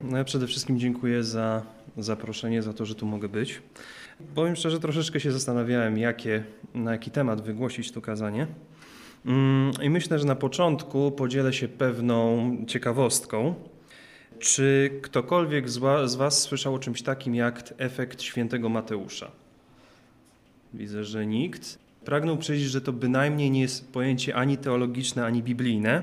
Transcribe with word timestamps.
No 0.00 0.18
ja 0.18 0.24
przede 0.24 0.46
wszystkim 0.46 0.78
dziękuję 0.78 1.24
za 1.24 1.62
zaproszenie, 1.96 2.62
za 2.62 2.72
to, 2.72 2.86
że 2.86 2.94
tu 2.94 3.06
mogę 3.06 3.28
być. 3.28 3.62
Powiem 4.34 4.56
szczerze, 4.56 4.80
troszeczkę 4.80 5.20
się 5.20 5.32
zastanawiałem, 5.32 5.98
jakie, 5.98 6.44
na 6.74 6.92
jaki 6.92 7.10
temat 7.10 7.40
wygłosić 7.40 7.92
to 7.92 8.00
kazanie. 8.00 8.46
Mm, 9.26 9.72
I 9.82 9.90
myślę, 9.90 10.18
że 10.18 10.24
na 10.24 10.34
początku 10.34 11.12
podzielę 11.12 11.52
się 11.52 11.68
pewną 11.68 12.56
ciekawostką. 12.66 13.54
Czy 14.38 14.90
ktokolwiek 15.02 15.68
z 15.68 16.16
Was 16.16 16.42
słyszał 16.42 16.74
o 16.74 16.78
czymś 16.78 17.02
takim 17.02 17.34
jak 17.34 17.74
efekt 17.78 18.22
świętego 18.22 18.68
Mateusza? 18.68 19.30
Widzę, 20.74 21.04
że 21.04 21.26
nikt. 21.26 21.78
Pragnął 22.04 22.36
powiedzieć, 22.36 22.68
że 22.68 22.80
to 22.80 22.92
bynajmniej 22.92 23.50
nie 23.50 23.60
jest 23.60 23.92
pojęcie 23.92 24.36
ani 24.36 24.58
teologiczne, 24.58 25.24
ani 25.24 25.42
biblijne. 25.42 26.02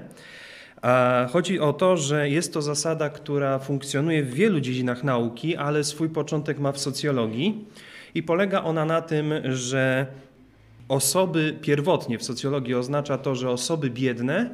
Chodzi 1.31 1.59
o 1.59 1.73
to, 1.73 1.97
że 1.97 2.29
jest 2.29 2.53
to 2.53 2.61
zasada, 2.61 3.09
która 3.09 3.59
funkcjonuje 3.59 4.23
w 4.23 4.33
wielu 4.33 4.59
dziedzinach 4.59 5.03
nauki, 5.03 5.55
ale 5.55 5.83
swój 5.83 6.09
początek 6.09 6.59
ma 6.59 6.71
w 6.71 6.79
socjologii 6.79 7.65
i 8.15 8.23
polega 8.23 8.63
ona 8.63 8.85
na 8.85 9.01
tym, 9.01 9.33
że 9.43 10.05
osoby 10.87 11.57
pierwotnie 11.61 12.17
w 12.17 12.23
socjologii 12.23 12.75
oznacza 12.75 13.17
to, 13.17 13.35
że 13.35 13.49
osoby 13.49 13.89
biedne 13.89 14.49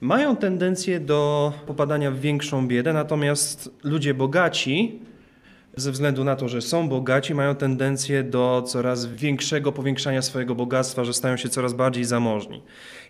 mają 0.00 0.36
tendencję 0.36 1.00
do 1.00 1.52
popadania 1.66 2.10
w 2.10 2.20
większą 2.20 2.68
biedę, 2.68 2.92
natomiast 2.92 3.70
ludzie 3.84 4.14
bogaci 4.14 4.98
ze 5.76 5.92
względu 5.92 6.24
na 6.24 6.36
to, 6.36 6.48
że 6.48 6.62
są 6.62 6.88
bogaci, 6.88 7.34
mają 7.34 7.54
tendencję 7.54 8.22
do 8.22 8.62
coraz 8.66 9.06
większego 9.06 9.72
powiększania 9.72 10.22
swojego 10.22 10.54
bogactwa, 10.54 11.04
że 11.04 11.14
stają 11.14 11.36
się 11.36 11.48
coraz 11.48 11.72
bardziej 11.72 12.04
zamożni. 12.04 12.62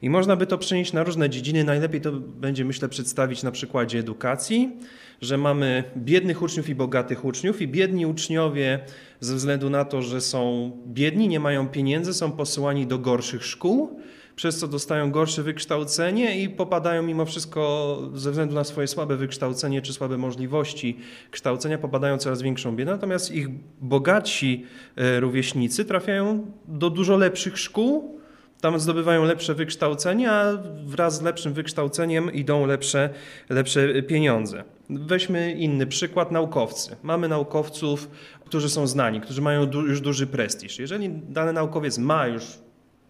I 0.02 0.10
można 0.10 0.36
by 0.36 0.46
to 0.46 0.58
przenieść 0.58 0.92
na 0.92 1.02
różne 1.02 1.30
dziedziny. 1.30 1.64
Najlepiej 1.64 2.00
to 2.00 2.12
będzie, 2.12 2.64
myślę, 2.64 2.88
przedstawić 2.88 3.42
na 3.42 3.50
przykładzie 3.50 3.98
edukacji, 3.98 4.72
że 5.20 5.38
mamy 5.38 5.84
biednych 5.96 6.42
uczniów 6.42 6.68
i 6.68 6.74
bogatych 6.74 7.24
uczniów, 7.24 7.62
i 7.62 7.68
biedni 7.68 8.06
uczniowie 8.06 8.80
ze 9.20 9.34
względu 9.34 9.70
na 9.70 9.84
to, 9.84 10.02
że 10.02 10.20
są 10.20 10.72
biedni, 10.86 11.28
nie 11.28 11.40
mają 11.40 11.68
pieniędzy, 11.68 12.14
są 12.14 12.32
posyłani 12.32 12.86
do 12.86 12.98
gorszych 12.98 13.44
szkół 13.44 14.00
przez 14.36 14.58
co 14.58 14.68
dostają 14.68 15.10
gorsze 15.10 15.42
wykształcenie 15.42 16.42
i 16.42 16.48
popadają 16.48 17.02
mimo 17.02 17.24
wszystko 17.24 17.98
ze 18.14 18.30
względu 18.30 18.54
na 18.54 18.64
swoje 18.64 18.86
słabe 18.86 19.16
wykształcenie 19.16 19.82
czy 19.82 19.92
słabe 19.92 20.18
możliwości 20.18 20.98
kształcenia, 21.30 21.78
popadają 21.78 22.18
coraz 22.18 22.42
większą 22.42 22.76
biedę. 22.76 22.92
Natomiast 22.92 23.30
ich 23.30 23.48
bogatsi 23.80 24.66
e, 24.96 25.20
rówieśnicy 25.20 25.84
trafiają 25.84 26.46
do 26.68 26.90
dużo 26.90 27.16
lepszych 27.16 27.58
szkół, 27.58 28.20
tam 28.60 28.80
zdobywają 28.80 29.24
lepsze 29.24 29.54
wykształcenie, 29.54 30.30
a 30.30 30.58
wraz 30.84 31.16
z 31.18 31.22
lepszym 31.22 31.52
wykształceniem 31.52 32.32
idą 32.32 32.66
lepsze, 32.66 33.10
lepsze 33.48 34.02
pieniądze. 34.02 34.64
Weźmy 34.90 35.52
inny 35.52 35.86
przykład, 35.86 36.32
naukowcy. 36.32 36.96
Mamy 37.02 37.28
naukowców, 37.28 38.10
którzy 38.44 38.70
są 38.70 38.86
znani, 38.86 39.20
którzy 39.20 39.42
mają 39.42 39.66
du 39.66 39.86
już 39.86 40.00
duży 40.00 40.26
prestiż. 40.26 40.78
Jeżeli 40.78 41.10
dany 41.10 41.52
naukowiec 41.52 41.98
ma 41.98 42.26
już 42.26 42.63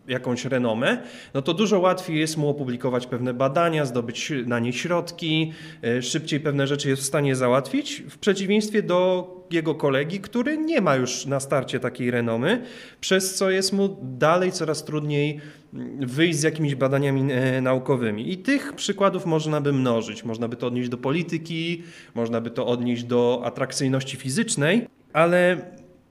jakąś 0.09 0.45
renomę, 0.45 1.03
no 1.35 1.43
to 1.43 1.55
dużo 1.55 1.81
łatwiej 1.81 2.21
jest 2.21 2.37
mu 2.37 2.49
opublikować 2.49 3.07
pewne 3.07 3.35
badania, 3.35 3.85
zdobyć 3.85 4.33
na 4.47 4.59
nie 4.59 4.73
środki, 4.73 5.53
e, 5.83 6.03
szybciej 6.03 6.41
pewne 6.41 6.67
rzeczy 6.67 6.89
jest 6.89 7.03
w 7.03 7.07
stanie 7.07 7.37
załatwić, 7.37 8.03
w 8.11 8.19
przeciwieństwie 8.19 8.83
do 8.83 9.31
jego 9.51 9.75
kolegi, 9.75 10.21
który 10.21 10.59
nie 10.59 10.81
ma 10.81 10.97
już 10.97 11.27
na 11.27 11.41
starcie 11.41 11.81
takiej 11.81 12.11
renomy, 12.11 12.63
przez 13.01 13.35
co 13.35 13.51
jest 13.51 13.73
mu 13.73 13.97
dalej 14.03 14.53
coraz 14.53 14.85
trudniej 14.85 15.41
mm, 15.75 16.07
wyjść 16.07 16.39
z 16.39 16.43
jakimiś 16.43 16.75
badaniami 16.75 17.33
e, 17.33 17.61
naukowymi. 17.61 18.33
I 18.33 18.39
tych 18.39 18.73
przykładów 18.73 19.27
można 19.27 19.61
by 19.61 19.73
mnożyć. 19.73 20.25
Można 20.25 20.49
by 20.49 20.57
to 20.57 20.67
odnieść 20.67 20.89
do 20.89 20.99
polityki, 20.99 21.83
można 22.15 22.41
by 22.41 22.51
to 22.51 22.67
odnieść 22.67 23.05
do 23.05 23.43
atrakcyjności 23.45 24.17
fizycznej, 24.17 24.87
ale 25.13 25.57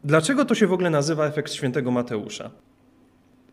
dlaczego 0.03 0.45
to 0.45 0.55
się 0.55 0.67
w 0.67 0.73
ogóle 0.73 0.89
nazywa 0.89 1.25
efekt 1.25 1.53
świętego 1.53 1.91
Mateusza? 1.91 2.51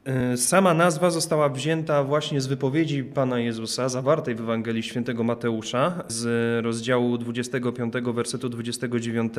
E, 0.05 0.36
sama 0.36 0.74
nazwa 0.74 1.11
została 1.11 1.48
wzięta 1.48 2.05
właśnie 2.05 2.41
z 2.41 2.47
wypowiedzi 2.47 3.05
Pana 3.05 3.39
Jezusa, 3.39 3.89
zawartej 3.89 4.35
w 4.35 4.41
Ewangelii 4.41 4.83
Świętego 4.83 5.24
Mateusza, 5.24 6.05
z 6.08 6.64
rozdziału 6.64 7.19
25, 7.19 7.95
wersetu 8.14 8.48
29. 8.48 9.33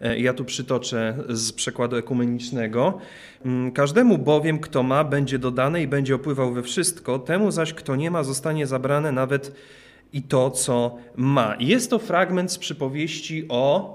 E, 0.00 0.18
ja 0.18 0.34
tu 0.34 0.44
przytoczę 0.44 1.16
z 1.28 1.52
przekładu 1.52 1.96
ekumenicznego. 1.96 2.98
Mm, 3.44 3.72
Każdemu 3.72 4.18
bowiem, 4.18 4.58
kto 4.58 4.82
ma, 4.82 5.04
będzie 5.04 5.38
dodane 5.38 5.82
i 5.82 5.88
będzie 5.88 6.14
opływał 6.14 6.52
we 6.52 6.62
wszystko, 6.62 7.18
temu 7.18 7.50
zaś, 7.50 7.74
kto 7.74 7.96
nie 7.96 8.10
ma, 8.10 8.22
zostanie 8.22 8.66
zabrane 8.66 9.12
nawet 9.12 9.54
i 10.12 10.22
to, 10.22 10.50
co 10.50 10.96
ma. 11.16 11.56
Jest 11.60 11.90
to 11.90 11.98
fragment 11.98 12.52
z 12.52 12.58
przypowieści 12.58 13.46
o 13.48 13.94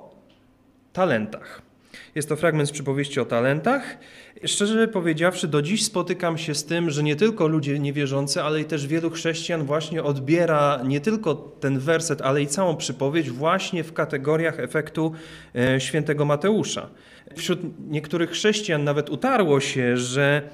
talentach. 0.93 1.68
Jest 2.15 2.29
to 2.29 2.35
fragment 2.35 2.69
z 2.69 2.71
przypowieści 2.71 3.19
o 3.19 3.25
talentach. 3.25 3.97
Szczerze 4.45 4.87
powiedziawszy, 4.87 5.47
do 5.47 5.61
dziś 5.61 5.85
spotykam 5.85 6.37
się 6.37 6.55
z 6.55 6.65
tym, 6.65 6.89
że 6.89 7.03
nie 7.03 7.15
tylko 7.15 7.47
ludzie 7.47 7.79
niewierzący, 7.79 8.41
ale 8.41 8.61
i 8.61 8.65
też 8.65 8.87
wielu 8.87 9.09
chrześcijan 9.09 9.63
właśnie 9.63 10.03
odbiera 10.03 10.81
nie 10.85 11.01
tylko 11.01 11.35
ten 11.35 11.79
werset, 11.79 12.21
ale 12.21 12.41
i 12.41 12.47
całą 12.47 12.75
przypowieść 12.75 13.29
właśnie 13.29 13.83
w 13.83 13.93
kategoriach 13.93 14.59
efektu 14.59 15.11
e, 15.55 15.81
świętego 15.81 16.25
Mateusza. 16.25 16.89
Wśród 17.35 17.59
niektórych 17.89 18.29
chrześcijan 18.31 18.83
nawet 18.83 19.09
utarło 19.09 19.59
się, 19.59 19.97
że 19.97 20.49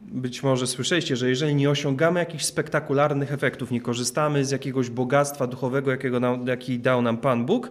być 0.00 0.42
może 0.42 0.66
słyszeliście, 0.66 1.16
że 1.16 1.28
jeżeli 1.28 1.54
nie 1.54 1.70
osiągamy 1.70 2.20
jakichś 2.20 2.44
spektakularnych 2.44 3.32
efektów, 3.32 3.70
nie 3.70 3.80
korzystamy 3.80 4.44
z 4.44 4.50
jakiegoś 4.50 4.90
bogactwa 4.90 5.46
duchowego, 5.46 5.90
jakiego 5.90 6.20
nam, 6.20 6.46
jaki 6.46 6.78
dał 6.78 7.02
nam 7.02 7.16
Pan 7.16 7.46
Bóg, 7.46 7.70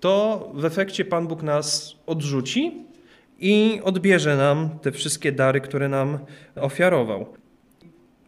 to 0.00 0.50
w 0.54 0.64
efekcie 0.64 1.04
Pan 1.04 1.26
Bóg 1.26 1.42
nas 1.42 1.96
odrzuci 2.06 2.84
i 3.38 3.80
odbierze 3.84 4.36
nam 4.36 4.78
te 4.82 4.92
wszystkie 4.92 5.32
dary, 5.32 5.60
które 5.60 5.88
nam 5.88 6.18
ofiarował. 6.56 7.26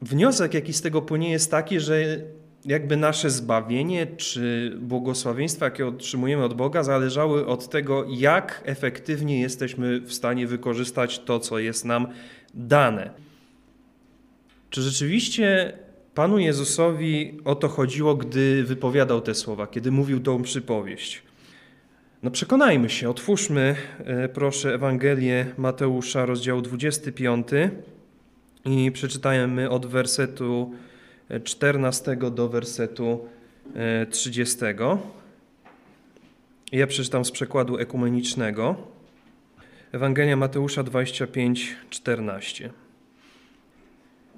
Wniosek, 0.03 0.55
jaki 0.55 0.73
z 0.73 0.83
tego 0.83 1.03
płynie, 1.03 1.31
jest 1.31 1.51
taki, 1.51 1.81
że 1.81 2.19
jakby 2.65 2.97
nasze 2.97 3.31
zbawienie 3.31 4.07
czy 4.07 4.73
błogosławieństwa, 4.81 5.65
jakie 5.65 5.87
otrzymujemy 5.87 6.45
od 6.45 6.55
Boga, 6.55 6.83
zależały 6.83 7.47
od 7.47 7.69
tego, 7.69 8.07
jak 8.09 8.63
efektywnie 8.65 9.41
jesteśmy 9.41 10.01
w 10.01 10.13
stanie 10.13 10.47
wykorzystać 10.47 11.19
to, 11.19 11.41
co 11.41 11.59
jest 11.59 11.85
nam 11.85 12.09
dane. 12.55 13.11
Czy 14.71 14.83
rzeczywiście 14.83 15.73
Panu 16.15 16.39
Jezusowi 16.39 17.39
o 17.45 17.55
to 17.55 17.69
chodziło, 17.69 18.15
gdy 18.15 18.65
wypowiadał 18.65 19.21
te 19.21 19.35
słowa, 19.35 19.67
kiedy 19.67 19.91
mówił 19.91 20.21
tą 20.21 20.43
przypowieść? 20.43 21.23
No 22.23 22.31
przekonajmy 22.31 22.91
się, 22.91 23.11
otwórzmy 23.11 23.77
e, 23.99 24.29
proszę 24.29 24.75
Ewangelię 24.75 25.47
Mateusza, 25.57 26.27
rozdział 26.27 26.63
25 26.63 27.49
i 28.65 28.93
przeczytajmy 28.93 29.71
od 29.71 29.87
wersetu 29.87 30.75
14 31.45 32.17
do 32.17 32.49
wersetu 32.49 33.29
30. 34.11 34.65
E, 34.65 34.99
ja 36.73 36.87
przeczytam 36.87 37.25
z 37.25 37.31
przekładu 37.31 37.79
ekumenicznego. 37.79 38.77
Ewangelia 39.93 40.37
Mateusza 40.37 40.83
25, 40.83 41.77
14. 41.91 42.71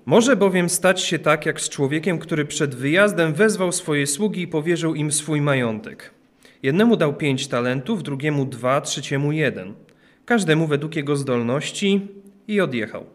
Może 0.07 0.37
bowiem 0.37 0.69
stać 0.69 1.03
się 1.03 1.19
tak, 1.19 1.47
jak 1.47 1.61
z 1.61 1.69
człowiekiem, 1.69 2.19
który 2.19 2.45
przed 2.45 2.75
wyjazdem 2.75 3.35
wezwał 3.35 3.73
swoje 3.73 4.07
sługi 4.07 4.43
i 4.43 4.49
powierzył 4.49 4.95
im 4.95 5.13
swój 5.13 5.41
majątek. 5.41 6.18
Jednemu 6.63 6.97
dał 6.97 7.15
pięć 7.15 7.49
talentów, 7.49 8.03
drugiemu 8.03 8.45
dwa, 8.45 8.81
trzeciemu 8.81 9.33
jeden. 9.33 9.75
Każdemu 10.25 10.67
według 10.67 10.97
jego 10.97 11.17
zdolności 11.17 12.09
i 12.49 12.61
odjechał. 12.61 13.07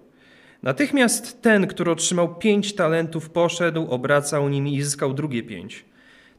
Natychmiast 0.64 1.42
ten, 1.42 1.68
który 1.68 1.92
otrzymał 1.92 2.36
pięć 2.36 2.76
talentów, 2.76 3.30
poszedł, 3.30 3.88
obracał 3.90 4.50
nimi 4.50 4.76
i 4.76 4.82
zyskał 4.82 5.14
drugie 5.14 5.44
pięć. 5.44 5.86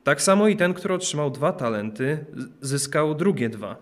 Tak 0.04 0.22
samo 0.22 0.48
i 0.48 0.56
ten, 0.56 0.74
który 0.74 0.94
otrzymał 0.94 1.30
dwa 1.30 1.52
talenty, 1.52 2.24
zyskał 2.60 3.14
drugie 3.14 3.48
dwa. 3.48 3.76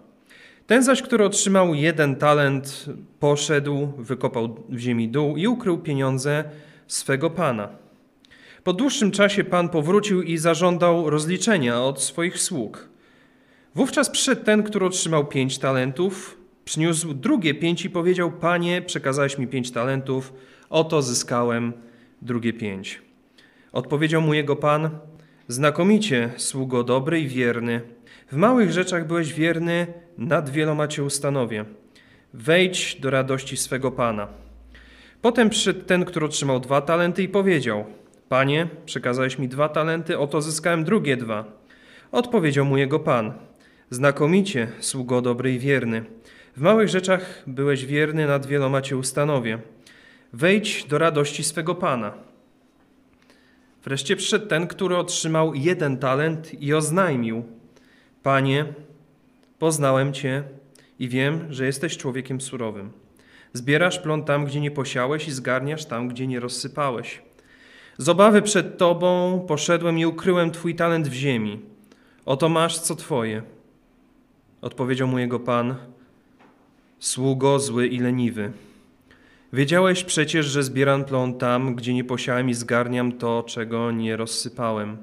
Ten 0.66 0.82
zaś, 0.82 1.02
który 1.02 1.25
otrzymał 1.25 1.75
jeden 1.75 2.16
talent, 2.16 2.86
poszedł, 3.20 3.92
wykopał 3.98 4.56
w 4.68 4.78
ziemi 4.78 5.08
dół 5.08 5.36
i 5.36 5.46
ukrył 5.46 5.78
pieniądze 5.78 6.44
swego 6.86 7.30
pana. 7.30 7.68
Po 8.64 8.72
dłuższym 8.72 9.10
czasie 9.10 9.44
pan 9.44 9.68
powrócił 9.68 10.22
i 10.22 10.38
zażądał 10.38 11.10
rozliczenia 11.10 11.82
od 11.82 12.02
swoich 12.02 12.38
sług. 12.38 12.91
Wówczas 13.74 14.10
przyszedł 14.10 14.44
ten, 14.44 14.62
który 14.62 14.86
otrzymał 14.86 15.26
pięć 15.26 15.58
talentów, 15.58 16.38
przyniósł 16.64 17.14
drugie 17.14 17.54
pięć 17.54 17.84
i 17.84 17.90
powiedział: 17.90 18.32
Panie, 18.32 18.82
przekazałeś 18.82 19.38
mi 19.38 19.46
pięć 19.46 19.70
talentów, 19.70 20.32
oto 20.70 21.02
zyskałem 21.02 21.72
drugie 22.22 22.52
pięć. 22.52 23.02
Odpowiedział 23.72 24.20
mu 24.20 24.34
jego 24.34 24.56
pan: 24.56 24.90
Znakomicie, 25.48 26.32
sługo 26.36 26.84
dobry 26.84 27.20
i 27.20 27.28
wierny. 27.28 27.80
W 28.32 28.36
małych 28.36 28.72
rzeczach 28.72 29.06
byłeś 29.06 29.34
wierny, 29.34 29.86
nad 30.18 30.50
wieloma 30.50 30.88
cię 30.88 31.04
ustanowię. 31.04 31.64
Wejdź 32.34 33.00
do 33.00 33.10
radości 33.10 33.56
swego 33.56 33.90
pana. 33.90 34.28
Potem 35.22 35.50
przyszedł 35.50 35.80
ten, 35.80 36.04
który 36.04 36.26
otrzymał 36.26 36.60
dwa 36.60 36.80
talenty 36.80 37.22
i 37.22 37.28
powiedział: 37.28 37.84
Panie, 38.28 38.68
przekazałeś 38.86 39.38
mi 39.38 39.48
dwa 39.48 39.68
talenty, 39.68 40.18
oto 40.18 40.40
zyskałem 40.40 40.84
drugie 40.84 41.16
dwa. 41.16 41.44
Odpowiedział 42.12 42.64
mu 42.64 42.76
jego 42.76 42.98
pan: 42.98 43.32
Znakomicie, 43.92 44.68
sługo 44.80 45.22
dobry 45.22 45.54
i 45.54 45.58
wierny. 45.58 46.04
W 46.56 46.60
małych 46.60 46.88
rzeczach 46.88 47.42
byłeś 47.46 47.86
wierny, 47.86 48.26
nad 48.26 48.46
wieloma 48.46 48.82
cię 48.82 48.96
ustanowię. 48.96 49.58
Wejdź 50.32 50.84
do 50.84 50.98
radości 50.98 51.44
swego 51.44 51.74
pana. 51.74 52.12
Wreszcie 53.84 54.16
przyszedł 54.16 54.46
ten, 54.46 54.66
który 54.66 54.96
otrzymał 54.96 55.54
jeden 55.54 55.98
talent 55.98 56.62
i 56.62 56.74
oznajmił: 56.74 57.44
Panie, 58.22 58.64
poznałem 59.58 60.12
cię 60.12 60.42
i 60.98 61.08
wiem, 61.08 61.46
że 61.50 61.66
jesteś 61.66 61.96
człowiekiem 61.96 62.40
surowym. 62.40 62.92
Zbierasz 63.52 63.98
plon 63.98 64.24
tam, 64.24 64.44
gdzie 64.44 64.60
nie 64.60 64.70
posiałeś, 64.70 65.28
i 65.28 65.32
zgarniasz 65.32 65.84
tam, 65.84 66.08
gdzie 66.08 66.26
nie 66.26 66.40
rozsypałeś. 66.40 67.22
Z 67.98 68.08
obawy 68.08 68.42
przed 68.42 68.78
tobą 68.78 69.40
poszedłem 69.48 69.98
i 69.98 70.06
ukryłem 70.06 70.50
twój 70.50 70.74
talent 70.74 71.08
w 71.08 71.12
ziemi. 71.12 71.60
Oto 72.26 72.48
masz 72.48 72.78
co 72.78 72.96
twoje. 72.96 73.42
Odpowiedział 74.62 75.09
mu 75.09 75.19
jego 75.19 75.41
pan: 75.41 75.75
Sługo 76.99 77.59
zły 77.59 77.87
i 77.87 77.99
leniwy. 77.99 78.53
Wiedziałeś 79.53 80.05
przecież, 80.05 80.47
że 80.47 80.62
zbieram 80.62 81.05
plon 81.05 81.35
tam, 81.35 81.75
gdzie 81.75 81.94
nie 81.94 82.05
posiałem 82.05 82.50
i 82.50 82.55
zgarniam 82.55 83.12
to, 83.12 83.44
czego 83.47 83.91
nie 83.91 84.17
rozsypałem. 84.17 84.97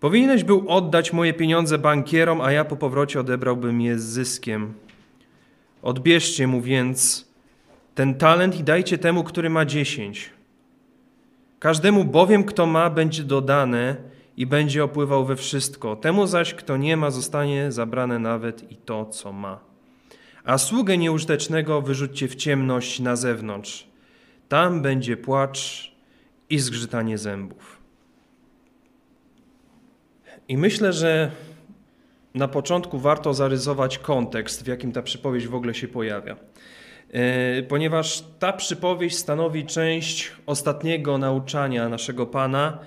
Powinieneś 0.00 0.44
był 0.44 0.68
oddać 0.68 1.12
moje 1.12 1.32
pieniądze 1.32 1.78
bankierom, 1.78 2.40
a 2.40 2.52
ja 2.52 2.64
po 2.64 2.76
powrocie 2.76 3.20
odebrałbym 3.20 3.80
je 3.80 3.98
z 3.98 4.04
zyskiem. 4.04 4.74
Odbierzcie 5.82 6.46
mu 6.46 6.60
więc 6.60 7.28
ten 7.94 8.14
talent 8.14 8.60
i 8.60 8.64
dajcie 8.64 8.98
temu, 8.98 9.24
który 9.24 9.50
ma 9.50 9.64
dziesięć. 9.64 10.30
Każdemu 11.58 12.04
bowiem, 12.04 12.44
kto 12.44 12.66
ma, 12.66 12.90
będzie 12.90 13.22
dodane 13.22 13.96
i 14.36 14.46
będzie 14.46 14.84
opływał 14.84 15.24
we 15.24 15.36
wszystko. 15.36 15.96
Temu 15.96 16.26
zaś, 16.26 16.54
kto 16.54 16.76
nie 16.76 16.96
ma, 16.96 17.10
zostanie 17.10 17.72
zabrane 17.72 18.18
nawet 18.18 18.72
i 18.72 18.76
to, 18.76 19.06
co 19.06 19.32
ma. 19.32 19.60
A 20.44 20.58
sługę 20.58 20.98
nieużytecznego 20.98 21.82
wyrzućcie 21.82 22.28
w 22.28 22.34
ciemność 22.34 23.00
na 23.00 23.16
zewnątrz. 23.16 23.86
Tam 24.48 24.82
będzie 24.82 25.16
płacz 25.16 25.92
i 26.50 26.58
zgrzytanie 26.58 27.18
zębów. 27.18 27.76
I 30.48 30.56
myślę, 30.56 30.92
że 30.92 31.30
na 32.34 32.48
początku 32.48 32.98
warto 32.98 33.34
zarysować 33.34 33.98
kontekst, 33.98 34.64
w 34.64 34.66
jakim 34.66 34.92
ta 34.92 35.02
przypowieść 35.02 35.46
w 35.46 35.54
ogóle 35.54 35.74
się 35.74 35.88
pojawia. 35.88 36.36
E, 37.12 37.62
ponieważ 37.62 38.24
ta 38.38 38.52
przypowieść 38.52 39.16
stanowi 39.16 39.66
część 39.66 40.32
ostatniego 40.46 41.18
nauczania 41.18 41.88
naszego 41.88 42.26
Pana 42.26 42.78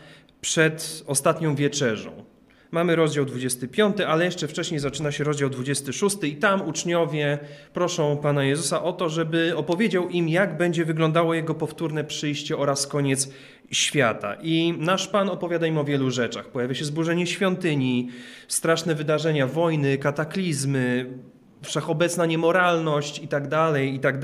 przed 0.41 1.03
ostatnią 1.07 1.55
wieczerzą. 1.55 2.25
Mamy 2.71 2.95
rozdział 2.95 3.25
25, 3.25 4.01
ale 4.01 4.25
jeszcze 4.25 4.47
wcześniej 4.47 4.79
zaczyna 4.79 5.11
się 5.11 5.23
rozdział 5.23 5.49
26 5.49 6.17
i 6.23 6.35
tam 6.35 6.67
uczniowie 6.67 7.39
proszą 7.73 8.17
Pana 8.17 8.43
Jezusa 8.43 8.83
o 8.83 8.93
to, 8.93 9.09
żeby 9.09 9.53
opowiedział 9.55 10.09
im, 10.09 10.29
jak 10.29 10.57
będzie 10.57 10.85
wyglądało 10.85 11.33
Jego 11.33 11.55
powtórne 11.55 12.03
przyjście 12.03 12.57
oraz 12.57 12.87
koniec 12.87 13.29
świata. 13.71 14.37
I 14.41 14.73
nasz 14.77 15.07
Pan 15.07 15.29
opowiada 15.29 15.67
im 15.67 15.77
o 15.77 15.83
wielu 15.83 16.11
rzeczach. 16.11 16.47
Pojawia 16.47 16.75
się 16.75 16.85
zburzenie 16.85 17.27
świątyni, 17.27 18.09
straszne 18.47 18.95
wydarzenia, 18.95 19.47
wojny, 19.47 19.97
kataklizmy, 19.97 21.05
wszechobecna 21.61 22.25
niemoralność 22.25 23.19
i 23.19 23.27
tak 23.27 23.47
dalej, 23.47 23.95
i 23.95 23.99
tak. 23.99 24.15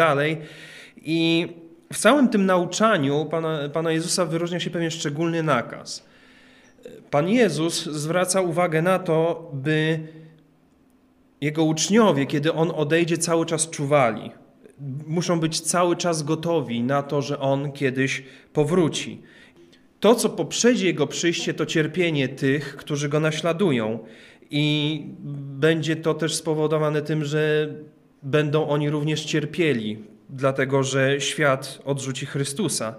I 0.98 1.48
w 1.94 1.98
całym 1.98 2.30
tym 2.30 2.46
nauczaniu 2.46 3.26
Pana, 3.26 3.70
Pana 3.74 3.92
Jezusa 3.92 4.26
wyróżnia 4.26 4.60
się 4.60 4.70
pewien 4.70 4.92
szczególny 4.92 5.44
nakaz. 5.44 6.06
Pan 7.12 7.30
Jezus 7.30 7.86
zwraca 7.86 8.42
uwagę 8.42 8.82
na 8.82 9.00
to, 9.00 9.50
by 9.54 10.00
jego 11.42 11.64
uczniowie, 11.64 12.26
kiedy 12.26 12.54
on 12.54 12.72
odejdzie, 12.76 13.18
cały 13.18 13.46
czas 13.46 13.70
czuwali. 13.70 14.32
Muszą 15.08 15.40
być 15.40 15.62
cały 15.62 15.96
czas 15.96 16.24
gotowi 16.24 16.84
na 16.84 17.04
to, 17.04 17.22
że 17.22 17.40
on 17.40 17.72
kiedyś 17.72 18.24
powróci. 18.54 19.22
To, 20.00 20.16
co 20.16 20.30
poprzedzi 20.30 20.86
jego 20.86 21.08
przyjście, 21.08 21.54
to 21.54 21.66
cierpienie 21.66 22.28
tych, 22.28 22.76
którzy 22.78 23.10
go 23.10 23.20
naśladują. 23.20 24.00
I 24.50 25.04
będzie 25.60 25.96
to 25.96 26.14
też 26.14 26.36
spowodowane 26.36 27.02
tym, 27.02 27.26
że 27.26 27.70
będą 28.24 28.68
oni 28.68 28.90
również 28.90 29.26
cierpieli, 29.26 30.15
dlatego 30.30 30.84
że 30.84 31.22
świat 31.22 31.80
odrzuci 31.86 32.26
Chrystusa. 32.26 32.96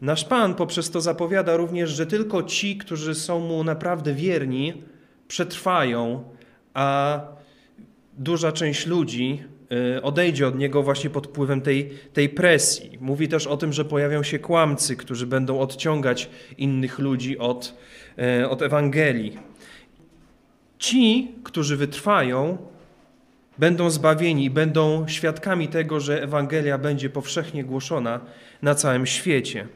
Nasz 0.00 0.24
Pan 0.24 0.54
poprzez 0.54 0.90
to 0.90 1.00
zapowiada 1.00 1.56
również, 1.56 1.90
że 1.90 2.06
tylko 2.06 2.42
ci, 2.42 2.76
którzy 2.76 3.14
są 3.14 3.40
Mu 3.40 3.64
naprawdę 3.64 4.14
wierni, 4.14 4.82
przetrwają, 5.28 6.24
a 6.74 7.20
duża 8.18 8.52
część 8.52 8.86
ludzi 8.86 9.42
y, 9.96 10.02
odejdzie 10.02 10.48
od 10.48 10.58
Niego 10.58 10.82
właśnie 10.82 11.10
pod 11.10 11.26
wpływem 11.26 11.60
tej, 11.60 11.90
tej 12.12 12.28
presji. 12.28 12.98
Mówi 13.00 13.28
też 13.28 13.46
o 13.46 13.56
tym, 13.56 13.72
że 13.72 13.84
pojawią 13.84 14.22
się 14.22 14.38
kłamcy, 14.38 14.96
którzy 14.96 15.26
będą 15.26 15.58
odciągać 15.58 16.30
innych 16.58 16.98
ludzi 16.98 17.38
od, 17.38 17.74
y, 18.42 18.48
od 18.48 18.62
Ewangelii. 18.62 19.38
Ci, 20.78 21.34
którzy 21.44 21.76
wytrwają, 21.76 22.58
będą 23.58 23.90
zbawieni 23.90 24.50
będą 24.50 25.08
świadkami 25.08 25.68
tego, 25.68 26.00
że 26.00 26.22
Ewangelia 26.22 26.78
będzie 26.78 27.10
powszechnie 27.10 27.64
głoszona 27.64 28.20
na 28.62 28.74
całym 28.74 29.06
świecie. 29.06 29.66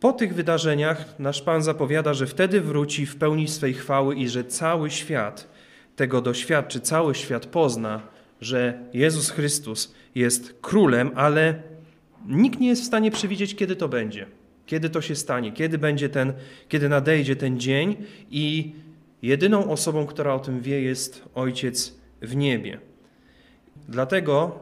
Po 0.00 0.12
tych 0.12 0.34
wydarzeniach 0.34 1.18
nasz 1.18 1.42
Pan 1.42 1.62
zapowiada, 1.62 2.14
że 2.14 2.26
wtedy 2.26 2.60
wróci 2.60 3.06
w 3.06 3.16
pełni 3.16 3.48
swej 3.48 3.74
chwały 3.74 4.14
i 4.14 4.28
że 4.28 4.44
cały 4.44 4.90
świat 4.90 5.48
tego 5.96 6.20
doświadczy, 6.20 6.80
cały 6.80 7.14
świat 7.14 7.46
pozna, 7.46 8.02
że 8.40 8.78
Jezus 8.92 9.30
Chrystus 9.30 9.94
jest 10.14 10.54
królem, 10.60 11.10
ale 11.14 11.62
nikt 12.28 12.60
nie 12.60 12.68
jest 12.68 12.82
w 12.82 12.86
stanie 12.86 13.10
przewidzieć, 13.10 13.54
kiedy 13.54 13.76
to 13.76 13.88
będzie, 13.88 14.26
kiedy 14.66 14.90
to 14.90 15.00
się 15.00 15.16
stanie, 15.16 15.52
kiedy 15.52 15.78
będzie 15.78 16.08
ten, 16.08 16.32
kiedy 16.68 16.88
nadejdzie 16.88 17.36
ten 17.36 17.60
dzień 17.60 17.96
i 18.30 18.72
jedyną 19.22 19.70
osobą, 19.70 20.06
która 20.06 20.34
o 20.34 20.38
tym 20.38 20.60
wie, 20.60 20.80
jest 20.82 21.24
Ojciec 21.34 22.01
w 22.22 22.36
niebie. 22.36 22.78
Dlatego 23.88 24.58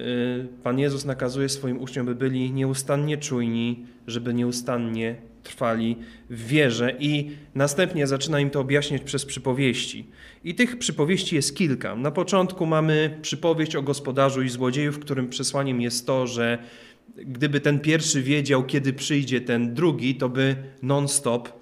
Y, 0.00 0.48
Pan 0.62 0.78
Jezus 0.78 1.04
nakazuje 1.04 1.48
swoim 1.48 1.80
uczniom, 1.80 2.06
by 2.06 2.14
byli 2.14 2.52
nieustannie 2.52 3.16
czujni, 3.16 3.86
żeby 4.06 4.34
nieustannie 4.34 5.16
trwali 5.42 5.96
w 6.30 6.46
wierze 6.46 6.96
i 6.98 7.30
następnie 7.54 8.06
zaczyna 8.06 8.40
im 8.40 8.50
to 8.50 8.60
objaśniać 8.60 9.02
przez 9.02 9.24
przypowieści. 9.24 10.06
I 10.44 10.54
tych 10.54 10.78
przypowieści 10.78 11.36
jest 11.36 11.56
kilka. 11.56 11.96
Na 11.96 12.10
początku 12.10 12.66
mamy 12.66 13.18
przypowieść 13.22 13.76
o 13.76 13.82
gospodarzu 13.82 14.42
i 14.42 14.48
złodzieju, 14.48 14.92
w 14.92 14.98
którym 14.98 15.28
przesłaniem 15.28 15.80
jest 15.80 16.06
to, 16.06 16.26
że 16.26 16.58
gdyby 17.16 17.60
ten 17.60 17.80
pierwszy 17.80 18.22
wiedział, 18.22 18.64
kiedy 18.64 18.92
przyjdzie 18.92 19.40
ten 19.40 19.74
drugi, 19.74 20.14
to 20.14 20.28
by 20.28 20.56
non-stop 20.82 21.52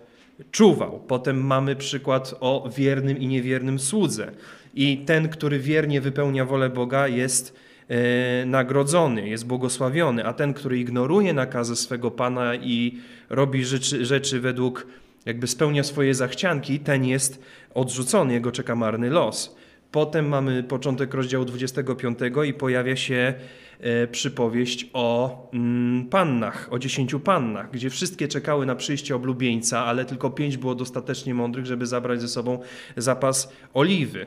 czuwał. 0.50 1.00
Potem 1.08 1.46
mamy 1.46 1.76
przykład 1.76 2.34
o 2.40 2.70
wiernym 2.76 3.18
i 3.18 3.26
niewiernym 3.26 3.78
słudze. 3.78 4.32
I 4.74 4.98
ten, 4.98 5.28
który 5.28 5.58
wiernie 5.58 6.00
wypełnia 6.00 6.44
wolę 6.44 6.70
Boga, 6.70 7.08
jest 7.08 7.64
E, 7.88 8.46
nagrodzony, 8.46 9.28
jest 9.28 9.46
błogosławiony, 9.46 10.24
a 10.24 10.32
ten, 10.32 10.54
który 10.54 10.78
ignoruje 10.78 11.32
nakazy 11.32 11.76
swego 11.76 12.10
Pana 12.10 12.54
i 12.54 12.98
robi 13.30 13.64
rzeczy, 13.64 14.04
rzeczy 14.04 14.40
według, 14.40 14.86
jakby 15.26 15.46
spełnia 15.46 15.82
swoje 15.82 16.14
zachcianki, 16.14 16.80
ten 16.80 17.04
jest 17.04 17.42
odrzucony, 17.74 18.32
jego 18.32 18.52
czeka 18.52 18.76
marny 18.76 19.10
los. 19.10 19.56
Potem 19.90 20.28
mamy 20.28 20.62
początek 20.62 21.14
rozdziału 21.14 21.44
25 21.44 22.18
i 22.48 22.54
pojawia 22.54 22.96
się 22.96 23.34
e, 23.80 24.06
przypowieść 24.06 24.90
o 24.92 25.38
mm, 25.52 26.06
pannach, 26.06 26.68
o 26.70 26.78
dziesięciu 26.78 27.20
pannach, 27.20 27.70
gdzie 27.70 27.90
wszystkie 27.90 28.28
czekały 28.28 28.66
na 28.66 28.76
przyjście 28.76 29.16
oblubieńca, 29.16 29.84
ale 29.84 30.04
tylko 30.04 30.30
pięć 30.30 30.56
było 30.56 30.74
dostatecznie 30.74 31.34
mądrych, 31.34 31.66
żeby 31.66 31.86
zabrać 31.86 32.20
ze 32.20 32.28
sobą 32.28 32.58
zapas 32.96 33.52
oliwy 33.74 34.26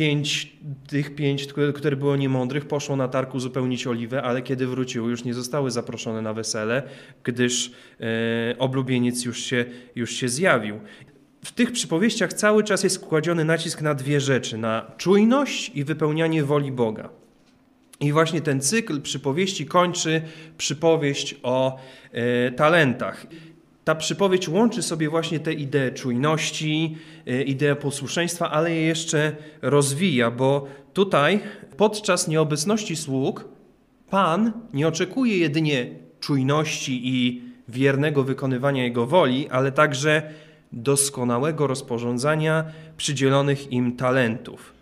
pięć, 0.00 0.52
tych 0.88 1.14
pięć, 1.14 1.46
które 1.74 1.96
były 1.96 2.18
niemądrych, 2.18 2.68
poszło 2.68 2.96
na 2.96 3.08
targ 3.08 3.34
uzupełnić 3.34 3.86
oliwę, 3.86 4.22
ale 4.22 4.42
kiedy 4.42 4.66
wróciły, 4.66 5.10
już 5.10 5.24
nie 5.24 5.34
zostały 5.34 5.70
zaproszone 5.70 6.22
na 6.22 6.32
wesele, 6.32 6.82
gdyż 7.24 7.72
e, 8.00 8.58
oblubieniec 8.58 9.24
już 9.24 9.42
się, 9.42 9.64
już 9.94 10.10
się 10.12 10.28
zjawił. 10.28 10.80
W 11.44 11.52
tych 11.52 11.72
przypowieściach 11.72 12.32
cały 12.32 12.64
czas 12.64 12.84
jest 12.84 13.06
kładziony 13.06 13.44
nacisk 13.44 13.82
na 13.82 13.94
dwie 13.94 14.20
rzeczy: 14.20 14.58
na 14.58 14.92
czujność 14.96 15.70
i 15.74 15.84
wypełnianie 15.84 16.44
woli 16.44 16.72
Boga. 16.72 17.08
I 18.00 18.12
właśnie 18.12 18.40
ten 18.40 18.60
cykl 18.60 19.00
przypowieści 19.00 19.66
kończy 19.66 20.22
przypowieść 20.58 21.36
o 21.42 21.78
e, 22.12 22.50
talentach 22.50 23.26
ta 23.84 23.94
przypowiedź 23.94 24.48
łączy 24.48 24.82
sobie 24.82 25.08
właśnie 25.08 25.40
te 25.40 25.52
idee 25.52 25.94
czujności, 25.94 26.96
ideę 27.46 27.76
posłuszeństwa, 27.76 28.50
ale 28.50 28.70
je 28.70 28.82
jeszcze 28.82 29.36
rozwija, 29.62 30.30
bo 30.30 30.66
tutaj 30.92 31.40
podczas 31.76 32.28
nieobecności 32.28 32.96
sług 32.96 33.44
Pan 34.10 34.52
nie 34.72 34.88
oczekuje 34.88 35.38
jedynie 35.38 35.86
czujności 36.20 37.00
i 37.04 37.42
wiernego 37.68 38.24
wykonywania 38.24 38.84
Jego 38.84 39.06
woli, 39.06 39.48
ale 39.48 39.72
także 39.72 40.22
doskonałego 40.72 41.66
rozporządzania 41.66 42.64
przydzielonych 42.96 43.72
im 43.72 43.96
talentów. 43.96 44.72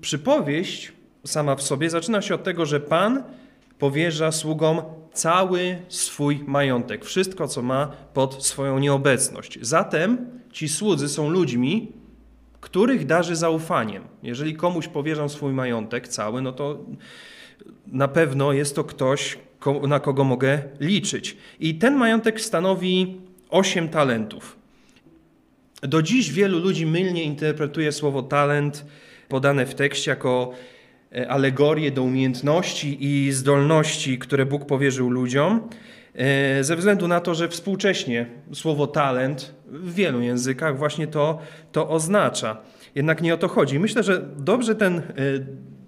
Przypowieść 0.00 0.92
sama 1.24 1.56
w 1.56 1.62
sobie 1.62 1.90
zaczyna 1.90 2.22
się 2.22 2.34
od 2.34 2.44
tego, 2.44 2.66
że 2.66 2.80
Pan 2.80 3.22
powierza 3.78 4.32
sługom 4.32 4.82
cały 5.12 5.78
swój 5.88 6.44
majątek, 6.46 7.04
wszystko, 7.04 7.48
co 7.48 7.62
ma 7.62 7.86
pod 8.14 8.46
swoją 8.46 8.78
nieobecność. 8.78 9.58
Zatem 9.60 10.26
ci 10.52 10.68
słudzy 10.68 11.08
są 11.08 11.30
ludźmi, 11.30 11.92
których 12.60 13.06
darzy 13.06 13.36
zaufaniem. 13.36 14.04
Jeżeli 14.22 14.54
komuś 14.54 14.88
powierzam 14.88 15.28
swój 15.28 15.52
majątek 15.52 16.08
cały, 16.08 16.42
no 16.42 16.52
to 16.52 16.78
na 17.86 18.08
pewno 18.08 18.52
jest 18.52 18.76
to 18.76 18.84
ktoś, 18.84 19.38
na 19.88 20.00
kogo 20.00 20.24
mogę 20.24 20.62
liczyć. 20.80 21.36
I 21.60 21.74
ten 21.74 21.94
majątek 21.94 22.40
stanowi 22.40 23.20
8 23.50 23.88
talentów. 23.88 24.56
Do 25.82 26.02
dziś 26.02 26.32
wielu 26.32 26.58
ludzi 26.58 26.86
mylnie 26.86 27.24
interpretuje 27.24 27.92
słowo 27.92 28.22
talent 28.22 28.84
podane 29.28 29.66
w 29.66 29.74
tekście 29.74 30.10
jako 30.10 30.52
e, 31.12 31.30
alegorię 31.30 31.90
do 31.90 32.02
umiejętności 32.02 32.96
i 33.00 33.32
zdolności, 33.32 34.18
które 34.18 34.46
Bóg 34.46 34.66
powierzył 34.66 35.10
ludziom, 35.10 35.68
ze 36.60 36.76
względu 36.76 37.08
na 37.08 37.20
to, 37.20 37.34
że 37.34 37.48
współcześnie 37.48 38.26
słowo 38.52 38.86
talent 38.86 39.54
w 39.66 39.94
wielu 39.94 40.20
językach 40.20 40.78
właśnie 40.78 41.06
to, 41.06 41.38
to 41.72 41.88
oznacza. 41.88 42.56
Jednak 42.94 43.22
nie 43.22 43.34
o 43.34 43.36
to 43.36 43.48
chodzi. 43.48 43.78
Myślę, 43.78 44.02
że 44.02 44.22
dobrze 44.36 44.74
ten 44.74 44.98
e, 44.98 45.02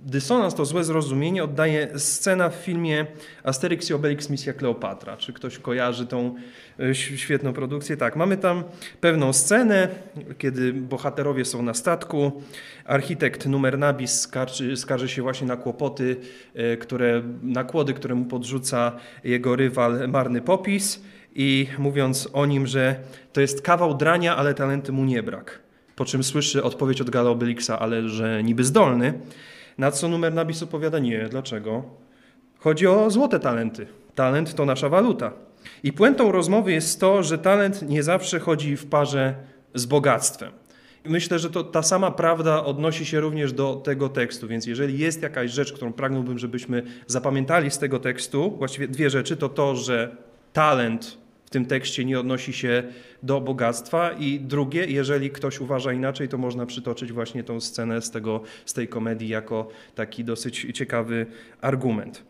dysonans, 0.05 0.55
to 0.55 0.65
złe 0.65 0.85
zrozumienie 0.85 1.45
oddaje 1.45 1.99
scena 1.99 2.49
w 2.49 2.55
filmie 2.55 3.07
Asterix 3.43 3.91
i 3.91 3.95
Obelix 3.95 4.31
Misja 4.31 4.53
Kleopatra. 4.53 5.17
Czy 5.17 5.33
ktoś 5.33 5.59
kojarzy 5.59 6.07
tą 6.07 6.35
e, 6.81 6.95
świetną 6.95 7.53
produkcję? 7.53 7.97
Tak, 7.97 8.17
mamy 8.17 8.37
tam 8.37 8.65
pewną 9.01 9.33
scenę, 9.33 9.89
kiedy 10.39 10.73
bohaterowie 10.73 11.45
są 11.45 11.63
na 11.63 11.75
statku. 11.75 12.43
Architekt 12.85 13.47
numer 13.47 13.79
Nabis 13.79 14.21
skarży, 14.21 14.77
skarży 14.77 15.09
się 15.09 15.23
właśnie 15.23 15.47
na 15.47 15.57
kłopoty, 15.57 16.17
e, 16.55 16.77
które, 16.77 17.23
nakłody, 17.43 17.95
które 17.95 18.15
mu 18.15 18.25
podrzuca 18.25 18.93
jego 19.25 19.57
rywal 19.57 20.09
Marny 20.09 20.41
Popis 20.41 21.03
i 21.35 21.67
mówiąc 21.79 22.29
o 22.33 22.47
nim, 22.47 22.67
że 22.67 22.97
to 23.33 23.41
jest 23.41 23.63
kawał 23.63 23.95
drania, 23.95 24.37
ale 24.37 24.55
talenty 24.55 24.93
mu 24.93 25.05
nie 25.05 25.23
brak. 25.23 25.59
Po 25.97 26.05
czym 26.05 26.25
słyszy 26.25 26.63
odpowiedź 26.63 27.01
od 27.01 27.11
Gala 27.11 27.31
Obelixa, 27.31 27.71
ale 27.79 28.09
że 28.09 28.43
niby 28.43 28.65
zdolny. 28.65 29.15
Na 29.79 29.91
co 29.91 30.09
numer 30.09 30.35
nabisu 30.35 30.67
powiada 30.67 30.99
nie. 30.99 31.29
Dlaczego? 31.29 31.83
Chodzi 32.59 32.87
o 32.87 33.11
złote 33.11 33.41
talenty. 33.41 33.87
Talent 34.15 34.55
to 34.55 34.65
nasza 34.65 34.89
waluta. 34.89 35.33
I 35.83 35.93
puentą 35.93 36.33
rozmowy 36.33 36.73
jest 36.73 37.01
to, 37.01 37.23
że 37.23 37.39
talent 37.39 37.83
nie 37.83 38.03
zawsze 38.03 38.41
chodzi 38.41 38.77
w 38.77 38.87
parze 38.87 39.35
z 39.75 39.87
bogactwem. 39.87 40.53
Myślę, 41.05 41.39
że 41.39 41.51
to 41.51 41.65
ta 41.65 41.83
sama 41.83 42.11
prawda 42.11 42.65
odnosi 42.65 43.07
się 43.07 43.21
również 43.21 43.53
do 43.53 43.75
tego 43.75 44.09
tekstu, 44.09 44.49
więc 44.49 44.67
jeżeli 44.67 44.99
jest 44.99 45.23
jakaś 45.23 45.51
rzecz, 45.51 45.73
którą 45.73 45.93
pragnąłbym, 45.93 46.39
żebyśmy 46.39 46.83
zapamiętali 47.07 47.71
z 47.71 47.79
tego 47.79 47.99
tekstu, 47.99 48.51
właściwie 48.59 48.89
dwie 48.89 49.11
rzeczy, 49.11 49.37
to 49.37 49.49
to, 49.49 49.77
że 49.77 50.17
talent 50.53 51.19
tym 51.55 51.67
tekście 51.67 52.05
nie 52.05 52.21
odnosi 52.21 52.53
się 52.53 52.83
do 53.23 53.41
bogactwa. 53.41 54.13
I 54.13 54.41
drugie, 54.41 54.87
jeżeli 54.87 55.31
ktoś 55.31 55.61
uważa 55.61 55.93
inaczej, 55.93 56.29
to 56.29 56.39
można 56.39 56.67
przytoczyć 56.67 57.13
właśnie 57.13 57.45
tą 57.45 57.61
scenę 57.61 58.03
z, 58.03 58.11
tego, 58.11 58.43
z 58.67 58.73
tej 58.73 58.89
komedii 58.89 59.29
jako 59.29 59.69
taki 59.95 60.25
dosyć 60.25 60.67
ciekawy 60.75 61.27
argument. 61.61 62.25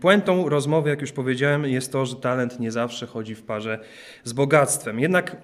Puentą 0.00 0.48
rozmowy, 0.48 0.90
jak 0.90 1.00
już 1.00 1.12
powiedziałem, 1.12 1.64
jest 1.64 1.92
to, 1.92 2.06
że 2.06 2.16
talent 2.16 2.60
nie 2.60 2.72
zawsze 2.72 3.06
chodzi 3.06 3.34
w 3.34 3.42
parze 3.42 3.78
z 4.24 4.32
bogactwem. 4.32 5.00
Jednak 5.00 5.36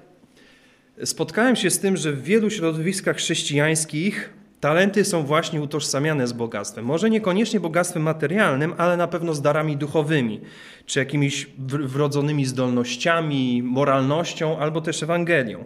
spotkałem 1.04 1.56
się 1.56 1.70
z 1.70 1.80
tym, 1.80 1.96
że 1.96 2.12
w 2.12 2.22
wielu 2.22 2.50
środowiskach 2.50 3.16
chrześcijańskich 3.16 4.34
Talenty 4.64 5.04
są 5.04 5.22
właśnie 5.22 5.62
utożsamiane 5.62 6.26
z 6.26 6.32
bogactwem. 6.32 6.84
Może 6.84 7.10
niekoniecznie 7.10 7.60
bogactwem 7.60 8.02
materialnym, 8.02 8.74
ale 8.78 8.96
na 8.96 9.08
pewno 9.08 9.34
z 9.34 9.42
darami 9.42 9.76
duchowymi, 9.76 10.40
czy 10.86 10.98
jakimiś 10.98 11.46
wrodzonymi 11.68 12.46
zdolnościami, 12.46 13.62
moralnością, 13.62 14.58
albo 14.58 14.80
też 14.80 15.02
Ewangelią. 15.02 15.64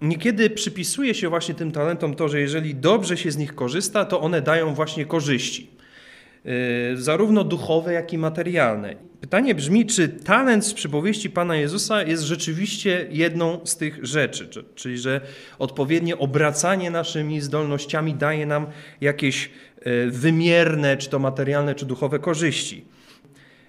Niekiedy 0.00 0.50
przypisuje 0.50 1.14
się 1.14 1.28
właśnie 1.28 1.54
tym 1.54 1.72
talentom 1.72 2.14
to, 2.14 2.28
że 2.28 2.40
jeżeli 2.40 2.74
dobrze 2.74 3.16
się 3.16 3.30
z 3.30 3.36
nich 3.36 3.54
korzysta, 3.54 4.04
to 4.04 4.20
one 4.20 4.42
dają 4.42 4.74
właśnie 4.74 5.06
korzyści. 5.06 5.70
Y, 6.46 6.96
zarówno 6.96 7.44
duchowe, 7.44 7.92
jak 7.92 8.12
i 8.12 8.18
materialne. 8.18 8.96
Pytanie 9.20 9.54
brzmi, 9.54 9.86
czy 9.86 10.08
talent 10.08 10.66
z 10.66 10.74
przypowieści 10.74 11.30
Pana 11.30 11.56
Jezusa 11.56 12.02
jest 12.02 12.22
rzeczywiście 12.22 13.06
jedną 13.10 13.60
z 13.64 13.76
tych 13.76 14.04
rzeczy, 14.04 14.48
czyli 14.74 14.98
że 14.98 15.20
odpowiednie 15.58 16.18
obracanie 16.18 16.90
naszymi 16.90 17.40
zdolnościami 17.40 18.14
daje 18.14 18.46
nam 18.46 18.66
jakieś 19.00 19.50
y, 19.86 20.10
wymierne, 20.10 20.96
czy 20.96 21.10
to 21.10 21.18
materialne, 21.18 21.74
czy 21.74 21.86
duchowe 21.86 22.18
korzyści. 22.18 22.84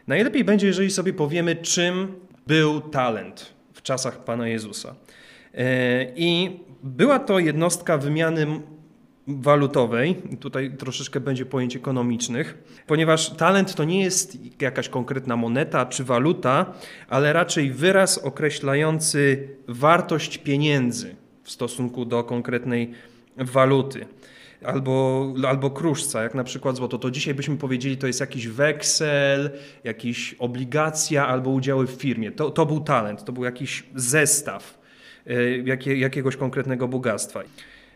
Najlepiej 0.08 0.44
będzie, 0.44 0.68
jeżeli 0.68 0.92
sobie 0.92 1.14
powiemy, 1.14 1.56
czym 1.56 2.16
był 2.48 2.82
talent 2.82 3.54
w 3.74 3.82
czasach 3.82 4.24
Pana 4.24 4.48
Jezusa. 4.48 4.96
Y, 5.56 5.58
I 6.16 6.60
była 6.84 7.20
to 7.20 7.40
jednostka 7.40 7.98
wymiany 7.98 8.48
walutowej, 9.40 10.16
tutaj 10.40 10.78
troszeczkę 10.78 11.20
będzie 11.20 11.46
pojęć 11.46 11.76
ekonomicznych, 11.76 12.58
ponieważ 12.88 13.30
talent 13.30 13.76
to 13.76 13.84
nie 13.84 14.02
jest 14.02 14.38
jakaś 14.62 14.90
konkretna 14.90 15.36
moneta 15.36 15.86
czy 15.86 16.04
waluta, 16.04 16.74
ale 17.10 17.34
raczej 17.34 17.72
wyraz 17.72 18.18
określający 18.18 19.48
wartość 19.68 20.38
pieniędzy 20.38 21.16
w 21.44 21.52
stosunku 21.52 22.06
do 22.06 22.24
konkretnej 22.24 22.92
waluty. 23.38 24.06
Albo, 24.64 25.28
albo 25.48 25.70
kruszca, 25.70 26.24
jak 26.24 26.36
na 26.36 26.44
przykład 26.44 26.76
złoto, 26.76 26.98
to 26.98 27.12
dzisiaj 27.12 27.34
byśmy 27.34 27.58
powiedzieli, 27.58 27.98
to 27.98 28.08
jest 28.08 28.20
jakiś 28.20 28.48
weksel, 28.48 29.52
jakiś 29.84 30.36
obligacja 30.40 31.28
albo 31.28 31.50
udziały 31.50 31.88
w 31.88 31.92
firmie. 31.92 32.32
To, 32.32 32.52
to 32.52 32.66
był 32.66 32.80
talent, 32.80 33.26
to 33.26 33.32
był 33.32 33.44
jakiś 33.44 33.84
zestaw 33.96 34.80
e, 35.28 35.58
jakie, 35.58 35.98
jakiegoś 35.98 36.36
konkretnego 36.36 36.88
bogactwa. 36.88 37.44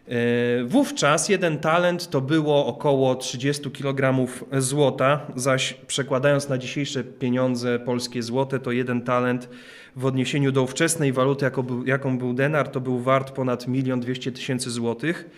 E, 0.07 0.63
wówczas 0.63 1.29
jeden 1.29 1.57
talent 1.57 2.09
to 2.09 2.21
było 2.21 2.65
około 2.65 3.15
30 3.15 3.71
kg 3.71 4.27
złota, 4.57 5.27
zaś 5.35 5.73
przekładając 5.73 6.49
na 6.49 6.57
dzisiejsze 6.57 7.03
pieniądze 7.03 7.79
polskie 7.79 8.23
złote, 8.23 8.59
to 8.59 8.71
jeden 8.71 9.01
talent 9.01 9.49
w 9.95 10.05
odniesieniu 10.05 10.51
do 10.51 10.63
ówczesnej 10.63 11.13
waluty, 11.13 11.45
jaką 11.85 12.17
był 12.17 12.33
denar, 12.33 12.67
to 12.69 12.81
był 12.81 12.99
wart 12.99 13.31
ponad 13.31 13.67
1 13.67 13.99
200 13.99 14.31
tysięcy 14.31 14.71
złotych. 14.71 15.29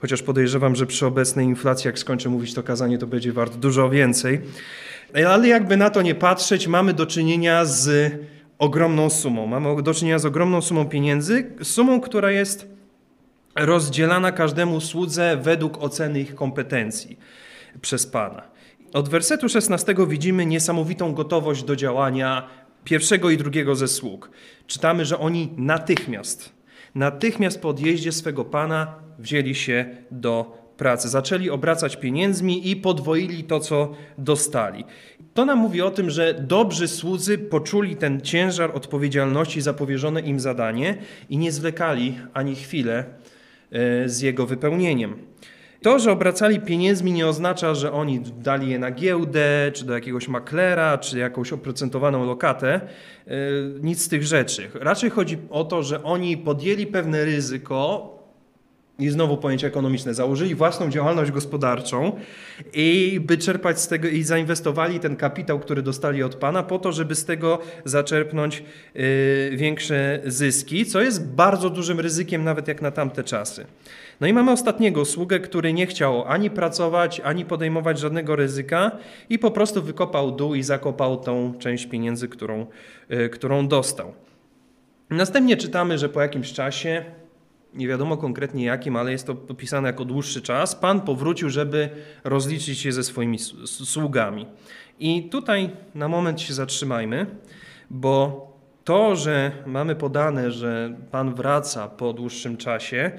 Chociaż 0.00 0.22
podejrzewam, 0.22 0.76
że 0.76 0.86
przy 0.86 1.06
obecnej 1.06 1.46
inflacji, 1.46 1.88
jak 1.88 1.98
skończę 1.98 2.28
mówić 2.28 2.54
to 2.54 2.62
kazanie, 2.62 2.98
to 2.98 3.06
będzie 3.06 3.32
wart 3.32 3.56
dużo 3.56 3.90
więcej. 3.90 4.40
Ale 5.26 5.48
jakby 5.48 5.76
na 5.76 5.90
to 5.90 6.02
nie 6.02 6.14
patrzeć, 6.14 6.68
mamy 6.68 6.92
do 6.92 7.06
czynienia 7.06 7.64
z 7.64 8.12
ogromną 8.58 9.10
sumą. 9.10 9.46
Mamy 9.46 9.82
do 9.82 9.94
czynienia 9.94 10.18
z 10.18 10.26
ogromną 10.26 10.62
sumą 10.62 10.84
pieniędzy, 10.84 11.50
sumą, 11.62 12.00
która 12.00 12.30
jest 12.30 12.73
rozdzielana 13.56 14.32
każdemu 14.32 14.80
słudze 14.80 15.36
według 15.42 15.82
oceny 15.82 16.20
ich 16.20 16.34
kompetencji 16.34 17.18
przez 17.80 18.06
Pana. 18.06 18.42
Od 18.92 19.08
wersetu 19.08 19.48
16 19.48 19.94
widzimy 20.08 20.46
niesamowitą 20.46 21.14
gotowość 21.14 21.64
do 21.64 21.76
działania 21.76 22.48
pierwszego 22.84 23.30
i 23.30 23.36
drugiego 23.36 23.76
ze 23.76 23.88
sług. 23.88 24.30
Czytamy, 24.66 25.04
że 25.04 25.18
oni 25.18 25.52
natychmiast, 25.56 26.52
natychmiast 26.94 27.62
po 27.62 27.68
odjeździe 27.68 28.12
swego 28.12 28.44
Pana 28.44 28.94
wzięli 29.18 29.54
się 29.54 29.86
do 30.10 30.64
pracy. 30.76 31.08
Zaczęli 31.08 31.50
obracać 31.50 31.96
pieniędzmi 31.96 32.70
i 32.70 32.76
podwoili 32.76 33.44
to, 33.44 33.60
co 33.60 33.94
dostali. 34.18 34.84
To 35.34 35.44
nam 35.44 35.58
mówi 35.58 35.82
o 35.82 35.90
tym, 35.90 36.10
że 36.10 36.34
dobrzy 36.34 36.88
słudzy 36.88 37.38
poczuli 37.38 37.96
ten 37.96 38.20
ciężar 38.20 38.70
odpowiedzialności 38.76 39.60
za 39.60 39.74
powierzone 39.74 40.20
im 40.20 40.40
zadanie 40.40 40.96
i 41.30 41.38
nie 41.38 41.52
zwlekali 41.52 42.18
ani 42.34 42.54
chwilę 42.54 43.04
z 44.06 44.20
jego 44.20 44.46
wypełnieniem. 44.46 45.16
To, 45.84 45.98
że 45.98 46.12
obracali 46.12 46.60
pieniędzmi 46.60 47.12
nie 47.12 47.26
oznacza, 47.26 47.74
że 47.74 47.92
oni 47.92 48.20
dali 48.20 48.70
je 48.70 48.78
na 48.78 48.90
giełdę, 48.90 49.70
czy 49.74 49.84
do 49.84 49.94
jakiegoś 49.94 50.28
maklera, 50.28 50.98
czy 50.98 51.18
jakąś 51.18 51.52
oprocentowaną 51.52 52.26
lokatę. 52.26 52.80
E, 53.26 53.30
nic 53.80 54.02
z 54.02 54.08
tych 54.08 54.22
rzeczy. 54.22 54.70
Raczej 54.74 55.10
chodzi 55.10 55.38
o 55.50 55.64
to, 55.64 55.82
że 55.82 56.02
oni 56.02 56.36
podjęli 56.36 56.86
pewne 56.86 57.24
ryzyko, 57.24 58.13
i 58.98 59.08
znowu 59.08 59.36
pojęcie 59.36 59.66
ekonomiczne, 59.66 60.14
założyli 60.14 60.54
własną 60.54 60.90
działalność 60.90 61.30
gospodarczą 61.30 62.12
i 62.72 63.20
by 63.26 63.38
czerpać 63.38 63.80
z 63.80 63.88
tego 63.88 64.08
i 64.08 64.22
zainwestowali 64.22 65.00
ten 65.00 65.16
kapitał, 65.16 65.60
który 65.60 65.82
dostali 65.82 66.22
od 66.22 66.34
Pana 66.34 66.62
po 66.62 66.78
to, 66.78 66.92
żeby 66.92 67.14
z 67.14 67.24
tego 67.24 67.58
zaczerpnąć 67.84 68.62
yy, 68.94 69.56
większe 69.56 70.20
zyski, 70.26 70.86
co 70.86 71.00
jest 71.00 71.26
bardzo 71.26 71.70
dużym 71.70 72.00
ryzykiem 72.00 72.44
nawet 72.44 72.68
jak 72.68 72.82
na 72.82 72.90
tamte 72.90 73.24
czasy. 73.24 73.66
No 74.20 74.26
i 74.26 74.32
mamy 74.32 74.50
ostatniego 74.50 75.04
sługę, 75.04 75.40
który 75.40 75.72
nie 75.72 75.86
chciał 75.86 76.24
ani 76.24 76.50
pracować, 76.50 77.20
ani 77.20 77.44
podejmować 77.44 77.98
żadnego 77.98 78.36
ryzyka 78.36 78.90
i 79.30 79.38
po 79.38 79.50
prostu 79.50 79.82
wykopał 79.82 80.32
dół 80.32 80.54
i 80.54 80.62
zakopał 80.62 81.16
tą 81.16 81.54
część 81.58 81.86
pieniędzy, 81.86 82.28
którą, 82.28 82.66
yy, 83.08 83.28
którą 83.28 83.68
dostał. 83.68 84.12
Następnie 85.10 85.56
czytamy, 85.56 85.98
że 85.98 86.08
po 86.08 86.20
jakimś 86.20 86.52
czasie, 86.52 87.04
nie 87.74 87.88
wiadomo 87.88 88.16
konkretnie 88.16 88.64
jakim, 88.64 88.96
ale 88.96 89.12
jest 89.12 89.26
to 89.26 89.32
opisane 89.48 89.88
jako 89.88 90.04
dłuższy 90.04 90.42
czas, 90.42 90.74
Pan 90.74 91.00
powrócił, 91.00 91.50
żeby 91.50 91.90
rozliczyć 92.24 92.78
się 92.78 92.92
ze 92.92 93.04
swoimi 93.04 93.38
sługami. 93.64 94.46
I 95.00 95.28
tutaj 95.28 95.70
na 95.94 96.08
moment 96.08 96.40
się 96.40 96.54
zatrzymajmy, 96.54 97.26
bo 97.90 98.46
to, 98.84 99.16
że 99.16 99.52
mamy 99.66 99.96
podane, 99.96 100.50
że 100.50 100.96
Pan 101.10 101.34
wraca 101.34 101.88
po 101.88 102.12
dłuższym 102.12 102.56
czasie, 102.56 103.10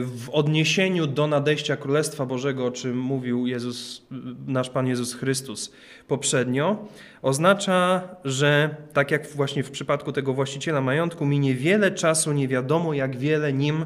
w 0.00 0.28
odniesieniu 0.32 1.06
do 1.06 1.26
nadejścia 1.26 1.76
Królestwa 1.76 2.26
Bożego, 2.26 2.66
o 2.66 2.70
czym 2.70 2.98
mówił 2.98 3.46
Jezus, 3.46 4.06
nasz 4.46 4.70
Pan 4.70 4.86
Jezus 4.86 5.14
Chrystus 5.14 5.72
poprzednio, 6.08 6.88
oznacza, 7.22 8.08
że 8.24 8.76
tak 8.92 9.10
jak 9.10 9.26
właśnie 9.26 9.62
w 9.62 9.70
przypadku 9.70 10.12
tego 10.12 10.34
właściciela 10.34 10.80
majątku, 10.80 11.26
minie 11.26 11.54
wiele 11.54 11.90
czasu, 11.90 12.32
nie 12.32 12.48
wiadomo 12.48 12.94
jak 12.94 13.16
wiele 13.16 13.52
nim 13.52 13.84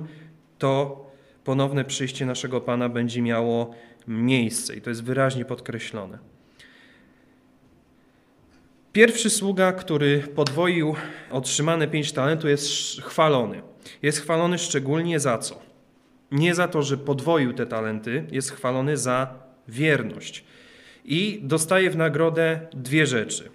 to 0.58 1.04
ponowne 1.44 1.84
przyjście 1.84 2.26
naszego 2.26 2.60
Pana 2.60 2.88
będzie 2.88 3.22
miało 3.22 3.74
miejsce. 4.08 4.76
I 4.76 4.80
to 4.80 4.90
jest 4.90 5.04
wyraźnie 5.04 5.44
podkreślone. 5.44 6.18
Pierwszy 8.92 9.30
sługa, 9.30 9.72
który 9.72 10.18
podwoił 10.20 10.94
otrzymane 11.30 11.88
pięć 11.88 12.12
talentów, 12.12 12.50
jest 12.50 12.70
chwalony. 13.02 13.62
Jest 14.02 14.20
chwalony 14.20 14.58
szczególnie 14.58 15.20
za 15.20 15.38
co? 15.38 15.67
Nie 16.32 16.54
za 16.54 16.68
to, 16.68 16.82
że 16.82 16.96
podwoił 16.96 17.52
te 17.52 17.66
talenty, 17.66 18.26
jest 18.32 18.50
chwalony 18.50 18.96
za 18.96 19.34
wierność. 19.68 20.44
I 21.04 21.40
dostaje 21.42 21.90
w 21.90 21.96
nagrodę 21.96 22.60
dwie 22.72 23.06
rzeczy. 23.06 23.50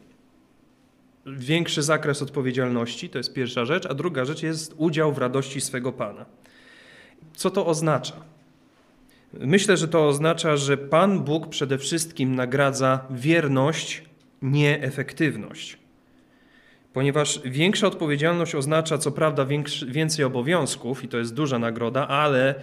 Większy 1.25 1.81
zakres 1.81 2.21
odpowiedzialności, 2.21 3.09
to 3.09 3.17
jest 3.17 3.33
pierwsza 3.33 3.65
rzecz, 3.65 3.85
a 3.85 3.93
druga 3.93 4.25
rzecz 4.25 4.43
jest 4.43 4.73
udział 4.77 5.13
w 5.13 5.17
radości 5.17 5.61
swego 5.61 5.91
Pana. 5.91 6.25
Co 7.35 7.51
to 7.51 7.65
oznacza? 7.65 8.15
Myślę, 9.33 9.77
że 9.77 9.87
to 9.87 10.07
oznacza, 10.07 10.57
że 10.57 10.77
Pan 10.77 11.19
Bóg 11.19 11.49
przede 11.49 11.77
wszystkim 11.77 12.35
nagradza 12.35 13.05
wierność, 13.09 14.03
nie 14.41 14.81
efektywność 14.81 15.82
ponieważ 16.93 17.41
większa 17.45 17.87
odpowiedzialność 17.87 18.55
oznacza 18.55 18.97
co 18.97 19.11
prawda 19.11 19.45
większy, 19.45 19.85
więcej 19.85 20.25
obowiązków 20.25 21.03
i 21.03 21.07
to 21.07 21.17
jest 21.17 21.33
duża 21.33 21.59
nagroda, 21.59 22.07
ale 22.07 22.55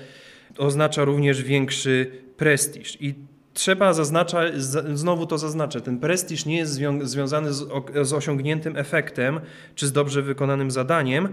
oznacza 0.58 1.04
również 1.04 1.42
większy 1.42 2.10
prestiż. 2.36 3.02
I 3.02 3.14
trzeba 3.54 3.92
zaznaczać, 3.92 4.62
znowu 4.94 5.26
to 5.26 5.38
zaznaczę, 5.38 5.80
ten 5.80 5.98
prestiż 5.98 6.46
nie 6.46 6.56
jest 6.56 6.72
zwią 6.72 7.06
związany 7.06 7.52
z, 7.52 7.68
z 8.02 8.12
osiągniętym 8.12 8.76
efektem 8.76 9.40
czy 9.74 9.86
z 9.86 9.92
dobrze 9.92 10.22
wykonanym 10.22 10.70
zadaniem. 10.70 11.28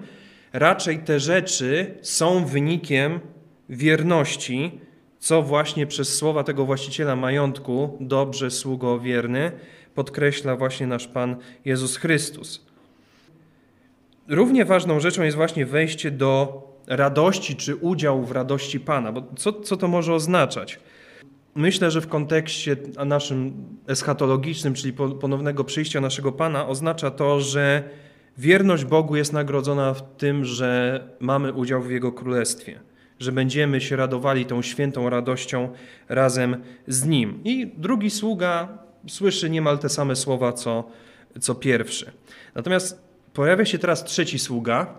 Raczej 0.53 0.99
te 0.99 1.19
rzeczy 1.19 1.97
są 2.01 2.45
wynikiem 2.45 3.19
wierności, 3.69 4.79
co 5.19 5.41
właśnie 5.41 5.87
przez 5.87 6.15
słowa 6.15 6.43
tego 6.43 6.65
właściciela 6.65 7.15
majątku, 7.15 7.97
dobrze 7.99 8.51
sługo 8.51 8.99
wierny, 8.99 9.51
podkreśla 9.95 10.55
właśnie 10.55 10.87
nasz 10.87 11.07
Pan 11.07 11.35
Jezus 11.65 11.97
Chrystus. 11.97 12.66
Równie 14.27 14.65
ważną 14.65 14.99
rzeczą 14.99 15.23
jest 15.23 15.37
właśnie 15.37 15.65
wejście 15.65 16.11
do 16.11 16.63
radości 16.87 17.55
czy 17.55 17.75
udział 17.75 18.23
w 18.23 18.31
radości 18.31 18.79
Pana. 18.79 19.11
Bo 19.11 19.23
co, 19.35 19.53
co 19.53 19.77
to 19.77 19.87
może 19.87 20.13
oznaczać? 20.13 20.79
Myślę, 21.55 21.91
że 21.91 22.01
w 22.01 22.07
kontekście 22.07 22.77
naszym 23.05 23.53
eschatologicznym, 23.87 24.73
czyli 24.73 24.93
ponownego 24.93 25.63
przyjścia 25.63 26.01
naszego 26.01 26.31
Pana, 26.31 26.67
oznacza 26.67 27.11
to, 27.11 27.41
że 27.41 27.83
wierność 28.37 28.85
Bogu 28.85 29.15
jest 29.15 29.33
nagrodzona 29.33 29.93
w 29.93 30.15
tym, 30.17 30.45
że 30.45 31.03
mamy 31.19 31.53
udział 31.53 31.81
w 31.81 31.91
Jego 31.91 32.11
Królestwie, 32.11 32.79
że 33.19 33.31
będziemy 33.31 33.81
się 33.81 33.95
radowali 33.95 34.45
tą 34.45 34.61
świętą 34.61 35.09
radością 35.09 35.69
razem 36.09 36.63
z 36.87 37.05
Nim. 37.05 37.39
I 37.43 37.71
drugi 37.77 38.09
sługa 38.09 38.67
słyszy 39.07 39.49
niemal 39.49 39.79
te 39.79 39.89
same 39.89 40.15
słowa, 40.15 40.53
co, 40.53 40.83
co 41.39 41.55
pierwszy. 41.55 42.11
Natomiast 42.55 43.06
Pojawia 43.37 43.65
się 43.65 43.79
teraz 43.79 44.03
trzeci 44.03 44.39
sługa 44.39 44.93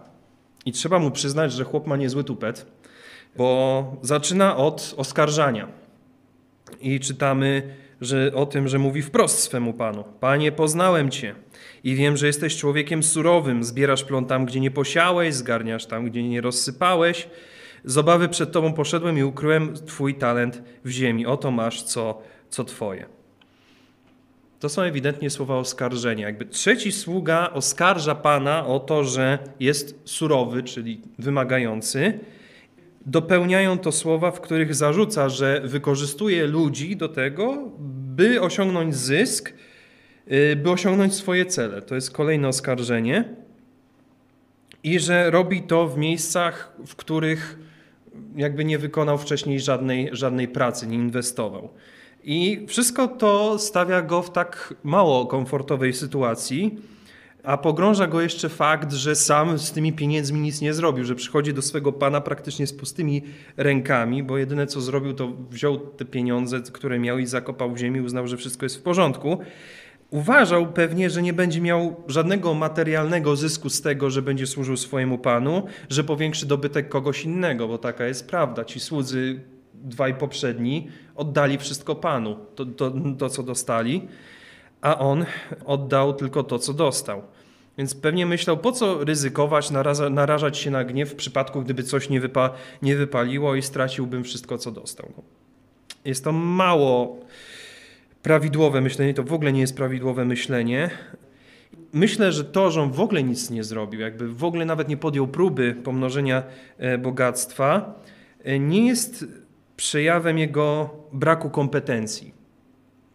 i 0.67 0.73
trzeba 0.73 0.99
mu 0.99 1.11
przyznać, 1.11 1.53
że 1.53 1.65
chłop 1.65 1.87
ma 1.87 1.97
niezły 1.97 2.25
tupet, 2.25 2.67
bo 3.37 3.97
zaczyna 4.03 4.57
od 4.57 4.95
oskarżania. 4.97 5.69
I 6.81 7.01
czytamy 7.01 7.75
że, 8.01 8.33
o 8.35 8.47
tym, 8.47 8.69
że 8.69 8.79
mówi 8.79 9.03
wprost 9.03 9.39
swemu 9.39 9.73
panu: 9.73 10.05
Panie, 10.21 10.53
poznałem 10.53 11.11
cię 11.11 11.35
i 11.85 11.95
wiem, 11.95 12.17
że 12.17 12.27
jesteś 12.27 12.57
człowiekiem 12.57 13.03
surowym. 13.03 13.65
Zbierasz 13.65 14.05
plon 14.05 14.27
tam, 14.27 14.47
gdzie 14.47 14.61
nie 14.61 14.71
posiałeś, 14.71 15.35
zgarniasz 15.35 15.87
tam, 15.87 16.11
gdzie 16.11 16.23
nie 16.23 16.41
rozsypałeś. 16.41 17.29
Z 17.85 17.99
obawy 17.99 18.29
przed 18.29 18.53
tobą 18.53 18.73
poszedłem 18.73 19.19
i 19.19 19.23
ukryłem 19.23 19.75
twój 19.87 20.15
talent 20.15 20.63
w 20.85 20.91
ziemi. 20.91 21.27
Oto 21.27 21.51
masz 21.51 21.83
co, 21.83 22.23
co 22.51 22.65
twoje. 22.65 23.18
To 24.61 24.69
są 24.69 24.83
ewidentnie 24.83 25.31
słowa 25.31 25.57
oskarżenia. 25.57 26.27
Jakby 26.27 26.45
trzeci 26.45 26.93
sługa 26.93 27.51
oskarża 27.51 28.15
Pana 28.15 28.67
o 28.67 28.81
to, 28.81 29.05
że 29.05 29.39
jest 29.61 30.01
surowy, 30.05 30.63
czyli 30.63 31.01
wymagający. 31.19 32.19
Dopełniają 33.07 33.79
to 33.79 33.93
słowa, 33.93 34.31
w 34.31 34.41
których 34.41 34.75
zarzuca, 34.75 35.29
że 35.29 35.61
wykorzystuje 35.65 36.47
ludzi 36.47 36.97
do 36.97 37.09
tego, 37.09 37.73
by 38.17 38.41
osiągnąć 38.41 38.97
zysk, 38.97 39.53
y, 40.33 40.57
by 40.57 40.71
osiągnąć 40.71 41.15
swoje 41.15 41.47
cele. 41.47 41.83
To 41.83 41.95
jest 41.95 42.11
kolejne 42.11 42.49
oskarżenie. 42.49 43.25
I 44.83 44.99
że 44.99 45.31
robi 45.31 45.63
to 45.63 45.89
w 45.89 45.99
miejscach, 45.99 46.77
w 46.87 46.97
których 46.97 47.59
jakby 48.37 48.65
nie 48.65 48.79
wykonał 48.79 49.19
wcześniej 49.19 49.61
żadnej, 49.61 50.09
żadnej 50.13 50.49
pracy, 50.49 50.87
nie 50.87 50.97
inwestował. 50.97 51.71
I 52.25 52.67
wszystko 52.69 53.09
to 53.09 53.59
stawia 53.59 54.03
go 54.03 54.23
w 54.23 54.31
tak 54.31 54.75
mało 54.85 55.27
komfortowej 55.27 55.93
sytuacji, 55.93 56.79
a 57.43 57.57
pogrąża 57.57 58.07
go 58.07 58.21
jeszcze 58.21 58.49
fakt, 58.49 58.93
że 58.93 59.17
sam 59.17 59.59
z 59.59 59.73
tymi 59.73 59.93
pieniędzmi 59.93 60.41
nic 60.41 60.61
nie 60.61 60.75
zrobił, 60.75 61.05
że 61.05 61.15
przychodzi 61.15 61.55
do 61.55 61.63
swego 61.63 61.93
pana 61.93 62.21
praktycznie 62.21 62.67
z 62.67 62.73
pustymi 62.73 63.23
rękami, 63.57 64.23
bo 64.23 64.39
jedyne 64.39 64.67
co 64.67 64.81
zrobił, 64.81 65.15
to 65.15 65.33
wziął 65.51 65.79
te 65.79 66.05
pieniądze, 66.05 66.61
które 66.73 66.99
miał 66.99 67.19
i 67.19 67.27
zakopał 67.27 67.73
w 67.73 67.79
ziemi, 67.79 68.01
uznał, 68.01 68.29
że 68.29 68.37
wszystko 68.37 68.67
jest 68.67 68.77
w 68.77 68.83
porządku. 68.83 69.39
Uważał 70.11 70.73
pewnie, 70.73 71.11
że 71.11 71.23
nie 71.23 71.33
będzie 71.33 71.61
miał 71.61 71.97
żadnego 72.07 72.55
materialnego 72.55 73.37
zysku 73.37 73.71
z 73.71 73.81
tego, 73.81 74.11
że 74.11 74.23
będzie 74.23 74.47
służył 74.47 74.77
swojemu 74.77 75.19
panu, 75.19 75.63
że 75.89 76.05
powiększy 76.05 76.47
dobytek 76.47 76.89
kogoś 76.89 77.25
innego, 77.25 77.69
bo 77.69 77.79
taka 77.79 78.07
jest 78.07 78.29
prawda. 78.29 78.65
Ci 78.65 78.81
słudzy 78.81 79.41
dwaj 79.83 80.15
poprzedni 80.15 80.89
oddali 81.15 81.59
wszystko 81.59 81.95
Panu, 81.95 82.37
to, 82.55 82.67
to, 82.67 82.93
to 83.19 83.29
co 83.29 83.43
dostali, 83.43 84.09
a 84.81 84.99
on 84.99 85.25
oddał 85.65 86.13
tylko 86.13 86.43
to, 86.43 86.59
co 86.59 86.75
dostał. 86.75 87.23
Więc 87.79 87.95
pewnie 87.95 88.27
myślał, 88.27 88.57
po 88.57 88.73
co 88.73 89.05
ryzykować, 89.05 89.71
naraza, 89.71 90.11
narażać 90.11 90.59
się 90.59 90.71
na 90.71 90.85
gniew 90.85 91.11
w 91.11 91.15
przypadku, 91.15 91.63
gdyby 91.63 91.83
coś 91.83 92.09
nie, 92.09 92.21
wypa, 92.21 92.51
nie 92.83 92.97
wypaliło 92.97 93.55
i 93.55 93.63
straciłbym 93.63 94.25
wszystko, 94.25 94.59
co 94.59 94.71
dostał. 94.71 95.13
Jest 96.05 96.25
to 96.25 96.33
mało 96.33 97.21
prawidłowe 98.23 98.81
myślenie, 98.81 99.15
to 99.15 99.23
w 99.23 99.33
ogóle 99.33 99.53
nie 99.53 99.61
jest 99.61 99.77
prawidłowe 99.77 100.25
myślenie. 100.25 100.91
Myślę, 101.93 102.33
że 102.33 102.45
to, 102.45 102.71
że 102.71 102.83
on 102.83 102.93
w 102.93 103.01
ogóle 103.01 103.23
nic 103.23 103.51
nie 103.51 103.65
zrobił, 103.65 104.01
jakby 104.01 104.29
w 104.29 104.45
ogóle 104.45 104.65
nawet 104.65 104.89
nie 104.89 104.97
podjął 104.97 105.29
próby 105.29 105.77
pomnożenia 105.85 106.43
e, 106.79 106.99
bogactwa, 106.99 108.01
e, 108.45 108.59
nie 108.59 108.87
jest 108.87 109.25
przejawem 109.79 110.39
jego 110.39 110.91
braku 111.13 111.51
kompetencji. 111.51 112.35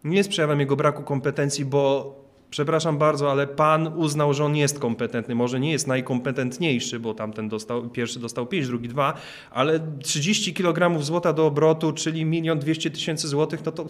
Nie 0.04 0.18
jest 0.18 0.30
przejawem 0.30 0.60
jego 0.60 0.76
braku 0.76 1.04
kompetencji, 1.04 1.66
bo 1.66 2.16
przepraszam 2.50 2.98
bardzo, 2.98 3.32
ale 3.32 3.48
Pan 3.48 3.88
uznał, 3.88 4.34
że 4.34 4.46
on 4.46 4.56
jest 4.56 4.80
kompetentny. 4.80 5.36
Może 5.36 5.60
nie 5.60 5.72
jest 5.72 5.88
najkompetentniejszy, 5.88 7.00
bo 7.00 7.14
tamten 7.14 7.50
dostał, 7.50 7.90
pierwszy 7.90 8.20
dostał 8.20 8.48
5, 8.48 8.68
drugi 8.68 8.88
2, 8.88 9.14
ale 9.52 9.80
30 10.04 10.54
kg 10.54 11.04
złota 11.04 11.34
do 11.34 11.46
obrotu, 11.46 11.94
czyli 11.94 12.26
milion 12.26 12.60
200 12.60 12.92
tysięcy 12.92 13.28
złotych, 13.28 13.66
no 13.66 13.72
to 13.72 13.88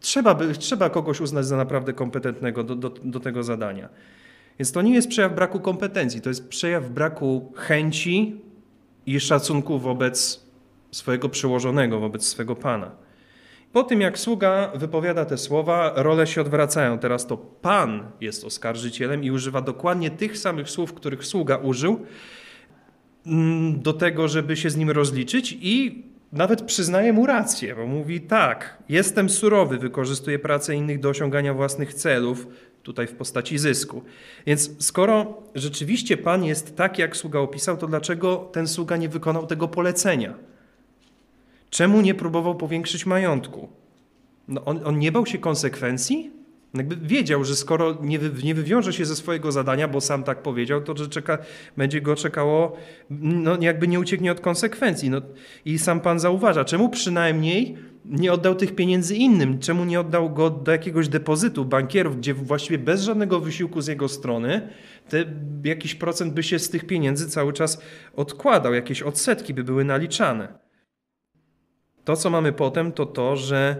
trzeba, 0.00 0.34
by, 0.34 0.54
trzeba 0.54 0.90
kogoś 0.90 1.20
uznać 1.20 1.46
za 1.46 1.56
naprawdę 1.56 1.92
kompetentnego 1.92 2.64
do, 2.64 2.74
do, 2.74 2.90
do 2.90 3.20
tego 3.20 3.42
zadania. 3.42 3.88
Więc 4.58 4.72
to 4.72 4.82
nie 4.82 4.94
jest 4.94 5.08
przejaw 5.08 5.34
braku 5.34 5.60
kompetencji, 5.60 6.20
to 6.20 6.28
jest 6.28 6.48
przejaw 6.48 6.90
braku 6.90 7.52
chęci 7.56 8.40
i 9.06 9.20
szacunku 9.20 9.78
wobec 9.78 10.49
swojego 10.90 11.28
przełożonego 11.28 12.00
wobec 12.00 12.26
swego 12.26 12.56
pana. 12.56 12.90
Po 13.72 13.82
tym, 13.82 14.00
jak 14.00 14.18
sługa 14.18 14.72
wypowiada 14.74 15.24
te 15.24 15.38
słowa, 15.38 15.92
role 15.96 16.26
się 16.26 16.40
odwracają. 16.40 16.98
Teraz 16.98 17.26
to 17.26 17.36
pan 17.36 18.10
jest 18.20 18.44
oskarżycielem 18.44 19.24
i 19.24 19.30
używa 19.30 19.60
dokładnie 19.60 20.10
tych 20.10 20.38
samych 20.38 20.70
słów, 20.70 20.94
których 20.94 21.24
sługa 21.24 21.56
użył, 21.56 22.06
mm, 23.26 23.80
do 23.80 23.92
tego, 23.92 24.28
żeby 24.28 24.56
się 24.56 24.70
z 24.70 24.76
nim 24.76 24.90
rozliczyć 24.90 25.58
i 25.60 26.04
nawet 26.32 26.62
przyznaje 26.62 27.12
mu 27.12 27.26
rację, 27.26 27.74
bo 27.74 27.86
mówi 27.86 28.20
tak, 28.20 28.78
jestem 28.88 29.30
surowy, 29.30 29.78
wykorzystuję 29.78 30.38
pracę 30.38 30.74
innych 30.74 31.00
do 31.00 31.08
osiągania 31.08 31.54
własnych 31.54 31.94
celów, 31.94 32.46
tutaj 32.82 33.06
w 33.06 33.14
postaci 33.14 33.58
zysku. 33.58 34.02
Więc 34.46 34.86
skoro 34.86 35.42
rzeczywiście 35.54 36.16
Pan 36.16 36.44
jest 36.44 36.76
tak, 36.76 36.98
jak 36.98 37.16
sługa 37.16 37.38
opisał, 37.38 37.76
to 37.76 37.86
dlaczego 37.86 38.36
ten 38.36 38.66
sługa 38.66 38.96
nie 38.96 39.08
wykonał 39.08 39.46
tego 39.46 39.68
polecenia? 39.68 40.34
Czemu 41.70 42.00
nie 42.00 42.14
próbował 42.14 42.54
powiększyć 42.54 43.06
majątku? 43.06 43.68
No 44.48 44.64
on, 44.64 44.80
on 44.84 44.98
nie 44.98 45.12
bał 45.12 45.26
się 45.26 45.38
konsekwencji? 45.38 46.30
Jakby 46.74 46.96
wiedział, 46.96 47.44
że 47.44 47.56
skoro 47.56 47.98
nie, 48.02 48.18
wy, 48.18 48.42
nie 48.42 48.54
wywiąże 48.54 48.92
się 48.92 49.04
ze 49.04 49.16
swojego 49.16 49.52
zadania, 49.52 49.88
bo 49.88 50.00
sam 50.00 50.22
tak 50.22 50.42
powiedział, 50.42 50.80
to 50.80 50.96
że 50.96 51.08
czeka, 51.08 51.38
będzie 51.76 52.00
go 52.00 52.16
czekało, 52.16 52.76
no 53.10 53.56
jakby 53.60 53.88
nie 53.88 54.00
ucieknie 54.00 54.32
od 54.32 54.40
konsekwencji. 54.40 55.10
No, 55.10 55.20
I 55.64 55.78
sam 55.78 56.00
Pan 56.00 56.20
zauważa, 56.20 56.64
czemu 56.64 56.88
przynajmniej 56.88 57.76
nie 58.04 58.32
oddał 58.32 58.54
tych 58.54 58.74
pieniędzy 58.74 59.16
innym? 59.16 59.58
Czemu 59.58 59.84
nie 59.84 60.00
oddał 60.00 60.30
go 60.30 60.50
do 60.50 60.72
jakiegoś 60.72 61.08
depozytu 61.08 61.64
bankierów, 61.64 62.16
gdzie 62.16 62.34
właściwie 62.34 62.78
bez 62.78 63.02
żadnego 63.02 63.40
wysiłku 63.40 63.80
z 63.80 63.86
jego 63.86 64.08
strony 64.08 64.68
te, 65.08 65.24
jakiś 65.64 65.94
procent 65.94 66.34
by 66.34 66.42
się 66.42 66.58
z 66.58 66.70
tych 66.70 66.86
pieniędzy 66.86 67.30
cały 67.30 67.52
czas 67.52 67.82
odkładał, 68.16 68.74
jakieś 68.74 69.02
odsetki 69.02 69.54
by 69.54 69.64
były 69.64 69.84
naliczane. 69.84 70.69
To, 72.10 72.16
co 72.16 72.30
mamy 72.30 72.52
potem, 72.52 72.92
to 72.92 73.06
to, 73.06 73.36
że 73.36 73.76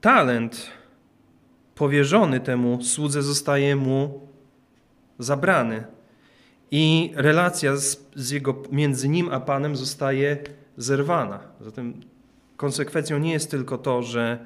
talent 0.00 0.70
powierzony 1.74 2.40
temu 2.40 2.82
słudze 2.82 3.22
zostaje 3.22 3.76
mu 3.76 4.28
zabrany. 5.18 5.84
I 6.70 7.12
relacja 7.16 7.76
z, 7.76 8.06
z, 8.14 8.30
jego, 8.30 8.62
między 8.72 9.08
nim 9.08 9.28
a 9.32 9.40
Panem 9.40 9.76
zostaje 9.76 10.36
zerwana. 10.76 11.40
Zatem 11.60 12.00
konsekwencją 12.56 13.18
nie 13.18 13.32
jest 13.32 13.50
tylko 13.50 13.78
to, 13.78 14.02
że 14.02 14.38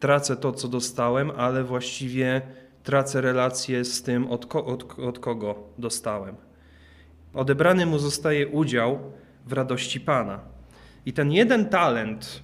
tracę 0.00 0.36
to, 0.36 0.52
co 0.52 0.68
dostałem, 0.68 1.30
ale 1.30 1.64
właściwie 1.64 2.42
tracę 2.82 3.20
relację 3.20 3.84
z 3.84 4.02
tym, 4.02 4.30
od, 4.30 4.46
ko, 4.46 4.66
od, 4.66 4.98
od 4.98 5.18
kogo 5.18 5.54
dostałem. 5.78 6.36
Odebrany 7.34 7.86
mu 7.86 7.98
zostaje 7.98 8.48
udział 8.48 8.98
w 9.46 9.52
radości 9.52 10.00
Pana. 10.00 10.57
I 11.08 11.12
ten 11.12 11.32
jeden 11.32 11.68
talent, 11.68 12.42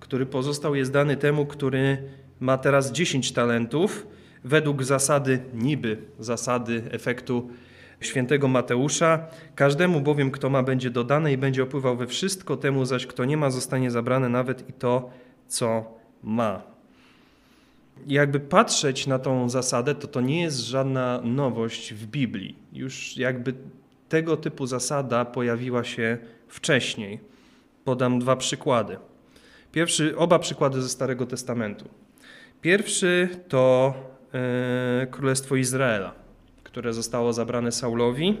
który 0.00 0.26
pozostał, 0.26 0.74
jest 0.74 0.92
dany 0.92 1.16
temu, 1.16 1.46
który 1.46 1.98
ma 2.40 2.58
teraz 2.58 2.92
10 2.92 3.32
talentów, 3.32 4.06
według 4.44 4.82
zasady, 4.84 5.40
niby 5.54 5.98
zasady 6.18 6.82
efektu 6.90 7.50
świętego 8.00 8.48
Mateusza. 8.48 9.26
Każdemu 9.54 10.00
bowiem, 10.00 10.30
kto 10.30 10.50
ma, 10.50 10.62
będzie 10.62 10.90
dodane 10.90 11.32
i 11.32 11.38
będzie 11.38 11.62
opływał 11.62 11.96
we 11.96 12.06
wszystko, 12.06 12.56
temu 12.56 12.84
zaś, 12.84 13.06
kto 13.06 13.24
nie 13.24 13.36
ma, 13.36 13.50
zostanie 13.50 13.90
zabrane 13.90 14.28
nawet 14.28 14.68
i 14.68 14.72
to, 14.72 15.10
co 15.46 15.94
ma. 16.22 16.62
Jakby 18.06 18.40
patrzeć 18.40 19.06
na 19.06 19.18
tą 19.18 19.48
zasadę, 19.48 19.94
to 19.94 20.06
to 20.06 20.20
nie 20.20 20.42
jest 20.42 20.58
żadna 20.58 21.20
nowość 21.24 21.94
w 21.94 22.06
Biblii. 22.06 22.56
Już 22.72 23.16
jakby 23.16 23.54
tego 24.08 24.36
typu 24.36 24.66
zasada 24.66 25.24
pojawiła 25.24 25.84
się 25.84 26.18
wcześniej. 26.48 27.20
Podam 27.84 28.18
dwa 28.18 28.36
przykłady. 28.36 28.96
Pierwszy, 29.72 30.16
oba 30.16 30.38
przykłady 30.38 30.82
ze 30.82 30.88
Starego 30.88 31.26
Testamentu. 31.26 31.88
Pierwszy 32.60 33.28
to 33.48 33.94
e, 34.34 35.06
Królestwo 35.06 35.56
Izraela, 35.56 36.14
które 36.64 36.92
zostało 36.92 37.32
zabrane 37.32 37.72
Saulowi 37.72 38.36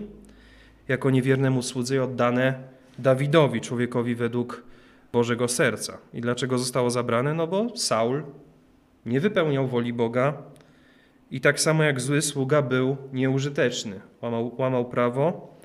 jako 0.88 1.10
niewiernemu 1.10 1.62
słudzy 1.62 2.02
oddane 2.02 2.54
Dawidowi, 2.98 3.60
człowiekowi 3.60 4.14
według 4.14 4.62
Bożego 5.12 5.48
serca. 5.48 5.98
I 6.14 6.20
dlaczego 6.20 6.58
zostało 6.58 6.90
zabrane? 6.90 7.34
No 7.34 7.46
bo 7.46 7.76
Saul 7.76 8.22
nie 9.06 9.20
wypełniał 9.20 9.66
woli 9.66 9.92
Boga 9.92 10.42
i 11.30 11.40
tak 11.40 11.60
samo 11.60 11.82
jak 11.82 12.00
zły 12.00 12.22
sługa 12.22 12.62
był 12.62 12.96
nieużyteczny. 13.12 14.00
Łamał, 14.22 14.54
łamał 14.58 14.84
prawo. 14.84 15.55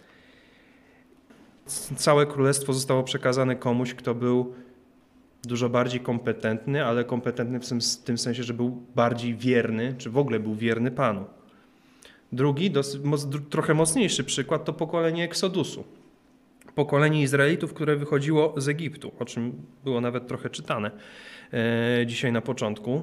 Całe 1.95 2.25
królestwo 2.25 2.73
zostało 2.73 3.03
przekazane 3.03 3.55
komuś, 3.55 3.93
kto 3.93 4.15
był 4.15 4.53
dużo 5.43 5.69
bardziej 5.69 5.99
kompetentny, 5.99 6.86
ale 6.86 7.03
kompetentny 7.03 7.60
w 7.60 7.67
tym, 8.03 8.17
sensie, 8.17 8.43
że 8.43 8.53
był 8.53 8.69
bardziej 8.95 9.36
wierny, 9.36 9.95
czy 9.97 10.10
w 10.10 10.17
ogóle 10.17 10.39
był 10.39 10.55
wierny 10.55 10.91
Panu. 10.91 11.25
Drugi, 12.31 12.71
dosyć, 12.71 13.01
trochę 13.49 13.73
mocniejszy 13.73 14.23
przykład 14.23 14.65
to 14.65 14.73
pokolenie 14.73 15.23
Eksodusu. 15.23 15.84
Pokolenie 16.75 17.21
Izraelitów, 17.21 17.73
które 17.73 17.95
wychodziło 17.95 18.53
z 18.57 18.69
Egiptu, 18.69 19.12
o 19.19 19.25
czym 19.25 19.65
było 19.84 20.01
nawet 20.01 20.27
trochę 20.27 20.49
czytane 20.49 20.91
e, 21.53 22.05
dzisiaj 22.05 22.31
na 22.31 22.41
początku. 22.41 23.01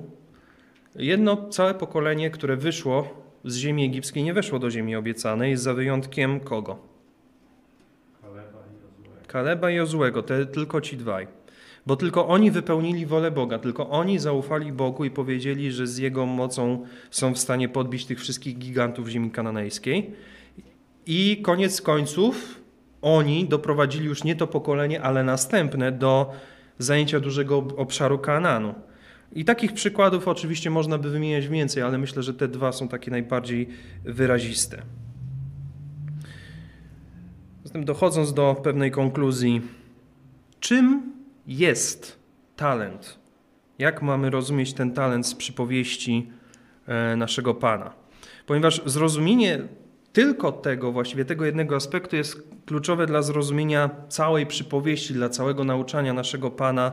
Jedno 0.95 1.49
całe 1.49 1.75
pokolenie, 1.75 2.31
które 2.31 2.57
wyszło 2.57 3.09
z 3.45 3.57
ziemi 3.57 3.85
egipskiej, 3.85 4.23
nie 4.23 4.35
weszło 4.35 4.59
do 4.59 4.71
ziemi 4.71 4.97
obiecanej, 4.97 5.57
za 5.57 5.75
wyjątkiem 5.75 6.41
kogo? 6.41 6.88
Kaleba 9.29 9.71
i 9.71 9.75
Jozłego, 9.75 10.23
te, 10.23 10.47
tylko 10.47 10.81
ci 10.81 10.97
dwaj 10.97 11.27
bo 11.89 11.97
tylko 11.97 12.29
oni 12.29 12.51
wypełnili 12.51 13.07
wolę 13.07 13.31
Boga, 13.31 13.59
tylko 13.59 13.91
oni 13.91 14.19
zaufali 14.19 14.73
Bogu 14.73 15.05
i 15.05 15.11
powiedzieli, 15.11 15.73
że 15.73 15.87
z 15.87 15.99
Jego 15.99 16.27
mocą 16.27 16.87
są 17.11 17.35
w 17.35 17.39
stanie 17.39 17.69
podbić 17.69 18.07
tych 18.07 18.21
wszystkich 18.21 18.59
gigantów 18.59 19.09
ziemi 19.09 19.31
kananejskiej. 19.31 20.11
I 21.07 21.41
koniec 21.43 21.83
końców 21.83 22.61
oni 23.03 23.49
doprowadzili 23.49 24.07
już 24.07 24.25
nie 24.25 24.37
to 24.37 24.47
pokolenie, 24.47 25.03
ale 25.03 25.25
następne 25.25 25.93
do 25.93 26.33
zajęcia 26.79 27.21
dużego 27.21 27.57
obszaru 27.77 28.19
Kananu. 28.19 28.75
I 29.33 29.45
takich 29.45 29.73
przykładów 29.73 30.29
oczywiście 30.29 30.71
można 30.71 30.99
by 30.99 31.11
wymieniać 31.11 31.49
więcej, 31.49 31.83
ale 31.83 31.99
myślę, 31.99 32.23
że 32.23 32.35
te 32.35 32.49
dwa 32.49 32.73
są 32.73 32.89
takie 32.89 33.11
najbardziej 33.11 33.69
wyraziste. 34.05 34.83
Zatem 37.69 37.85
dochodząc 37.85 38.35
do 38.35 38.61
pewnej 38.63 38.91
konkluzji, 38.91 39.63
czym 40.61 41.13
jest 41.47 42.19
talent. 42.57 43.19
Jak 43.79 44.03
mamy 44.03 44.31
rozumieć 44.31 44.73
ten 44.73 44.93
talent 44.93 45.27
z 45.27 45.35
przypowieści 45.35 46.31
e, 46.87 47.17
naszego 47.17 47.55
Pana? 47.55 47.93
Ponieważ 48.47 48.83
zrozumienie 48.87 49.61
tylko 50.13 50.53
tego, 50.53 50.93
właściwie 50.93 51.25
tego 51.25 51.45
jednego 51.45 51.77
aspektu 51.77 52.17
jest 52.17 52.49
kluczowe 52.67 53.07
dla 53.07 53.23
zrozumienia 53.23 53.91
całej 54.09 54.47
przypowieści, 54.47 55.15
dla 55.15 55.29
całego 55.29 55.65
nauczania 55.65 56.13
naszego 56.13 56.51
Pana 56.51 56.93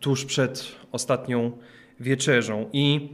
tuż 0.00 0.24
przed 0.24 0.76
ostatnią 0.92 1.52
wieczerzą. 2.00 2.68
I 2.72 3.08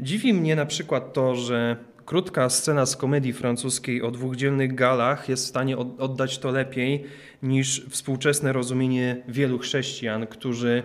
dziwi 0.00 0.34
mnie 0.34 0.56
na 0.56 0.66
przykład 0.66 1.12
to, 1.12 1.34
że 1.34 1.76
krótka 2.06 2.50
scena 2.50 2.86
z 2.86 2.96
komedii 2.96 3.32
francuskiej 3.32 4.02
o 4.02 4.10
dwóch 4.10 4.36
dzielnych 4.36 4.74
galach 4.74 5.28
jest 5.28 5.44
w 5.44 5.48
stanie 5.48 5.78
oddać 5.78 6.38
to 6.38 6.50
lepiej 6.50 7.04
niż 7.42 7.86
współczesne 7.90 8.52
rozumienie 8.52 9.22
wielu 9.28 9.58
chrześcijan, 9.58 10.26
którzy 10.26 10.82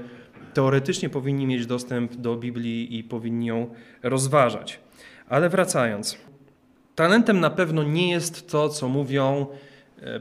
teoretycznie 0.54 1.10
powinni 1.10 1.48
mieć 1.48 1.66
dostęp 1.66 2.16
do 2.16 2.36
Biblii 2.36 2.98
i 2.98 3.04
powinni 3.04 3.46
ją 3.46 3.70
rozważać. 4.04 4.80
Ale 5.30 5.50
wracając, 5.50 6.18
talentem 6.96 7.40
na 7.40 7.50
pewno 7.50 7.84
nie 7.84 8.10
jest 8.10 8.52
to, 8.52 8.70
co 8.70 8.88
mówią 8.88 9.48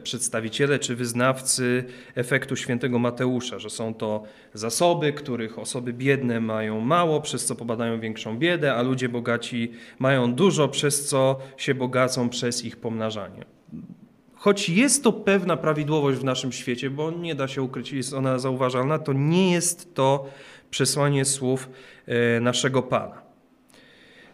przedstawiciele 0.03 0.79
czy 0.79 0.97
wyznawcy 0.97 1.85
efektu 2.15 2.57
świętego 2.57 2.99
Mateusza, 2.99 3.59
że 3.59 3.71
są 3.71 3.95
to 3.95 4.23
zasoby, 4.55 5.13
których 5.13 5.59
osoby 5.59 5.93
biedne 5.93 6.41
mają 6.41 6.81
mało, 6.81 7.21
przez 7.21 7.45
co 7.45 7.55
pobadają 7.55 8.01
większą 8.01 8.39
biedę, 8.39 8.75
a 8.75 8.83
ludzie 8.83 9.09
bogaci 9.09 9.73
mają 9.99 10.35
dużo, 10.35 10.69
przez 10.69 11.09
co 11.09 11.39
się 11.57 11.75
bogacą 11.75 12.29
przez 12.29 12.65
ich 12.65 12.77
pomnażanie. 12.77 13.45
Choć 14.35 14.69
jest 14.69 15.05
to 15.05 15.13
pewna 15.13 15.57
prawidłowość 15.57 16.19
w 16.19 16.25
naszym 16.25 16.53
świecie, 16.53 16.91
bo 16.91 17.11
nie 17.11 17.35
da 17.35 17.49
się 17.49 17.63
ukryć, 17.63 17.93
jest 17.93 18.15
ona 18.15 18.39
zauważalna, 18.39 18.99
to 18.99 19.13
nie 19.13 19.53
jest 19.53 19.95
to 19.95 20.27
przesłanie 20.71 21.25
słów 21.25 21.71
e, 22.07 22.41
naszego 22.41 22.83
Pana. 22.83 23.23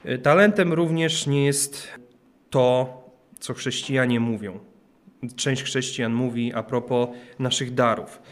E, 0.04 0.18
talentem 0.18 0.72
również 0.72 1.26
nie 1.26 1.46
jest 1.46 1.88
to, 2.50 2.88
co 3.40 3.54
chrześcijanie 3.54 4.20
mówią 4.20 4.75
część 5.36 5.62
chrześcijan 5.62 6.12
mówi 6.12 6.52
a 6.54 6.62
propos 6.62 7.08
naszych 7.38 7.74
darów. 7.74 8.22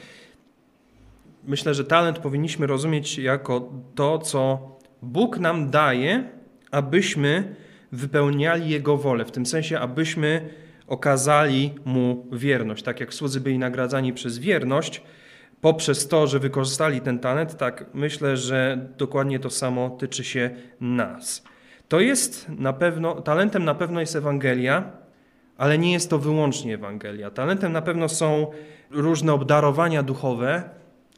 Myślę, 1.44 1.74
że 1.74 1.84
talent 1.84 2.18
powinniśmy 2.18 2.66
rozumieć 2.66 3.18
jako 3.18 3.72
to, 3.94 4.18
co 4.18 4.68
Bóg 5.02 5.38
nam 5.38 5.70
daje, 5.70 6.24
abyśmy 6.70 7.54
wypełniali 7.92 8.70
Jego 8.70 8.96
wolę, 8.96 9.24
w 9.24 9.30
tym 9.30 9.46
sensie, 9.46 9.78
abyśmy 9.78 10.48
okazali 10.86 11.74
Mu 11.84 12.26
wierność. 12.32 12.82
Tak 12.82 13.00
jak 13.00 13.14
słudzy 13.14 13.40
byli 13.40 13.58
nagradzani 13.58 14.12
przez 14.12 14.38
wierność, 14.38 15.02
poprzez 15.60 16.08
to, 16.08 16.26
że 16.26 16.38
wykorzystali 16.38 17.00
ten 17.00 17.18
talent, 17.18 17.56
tak 17.56 17.84
myślę, 17.94 18.36
że 18.36 18.88
dokładnie 18.98 19.38
to 19.38 19.50
samo 19.50 19.90
tyczy 19.90 20.24
się 20.24 20.50
nas. 20.80 21.44
To 21.88 22.00
jest 22.00 22.48
na 22.48 22.72
pewno, 22.72 23.20
talentem 23.20 23.64
na 23.64 23.74
pewno 23.74 24.00
jest 24.00 24.16
Ewangelia, 24.16 25.03
ale 25.58 25.78
nie 25.78 25.92
jest 25.92 26.10
to 26.10 26.18
wyłącznie 26.18 26.74
Ewangelia. 26.74 27.30
Talentem 27.30 27.72
na 27.72 27.82
pewno 27.82 28.08
są 28.08 28.46
różne 28.90 29.32
obdarowania 29.32 30.02
duchowe, 30.02 30.62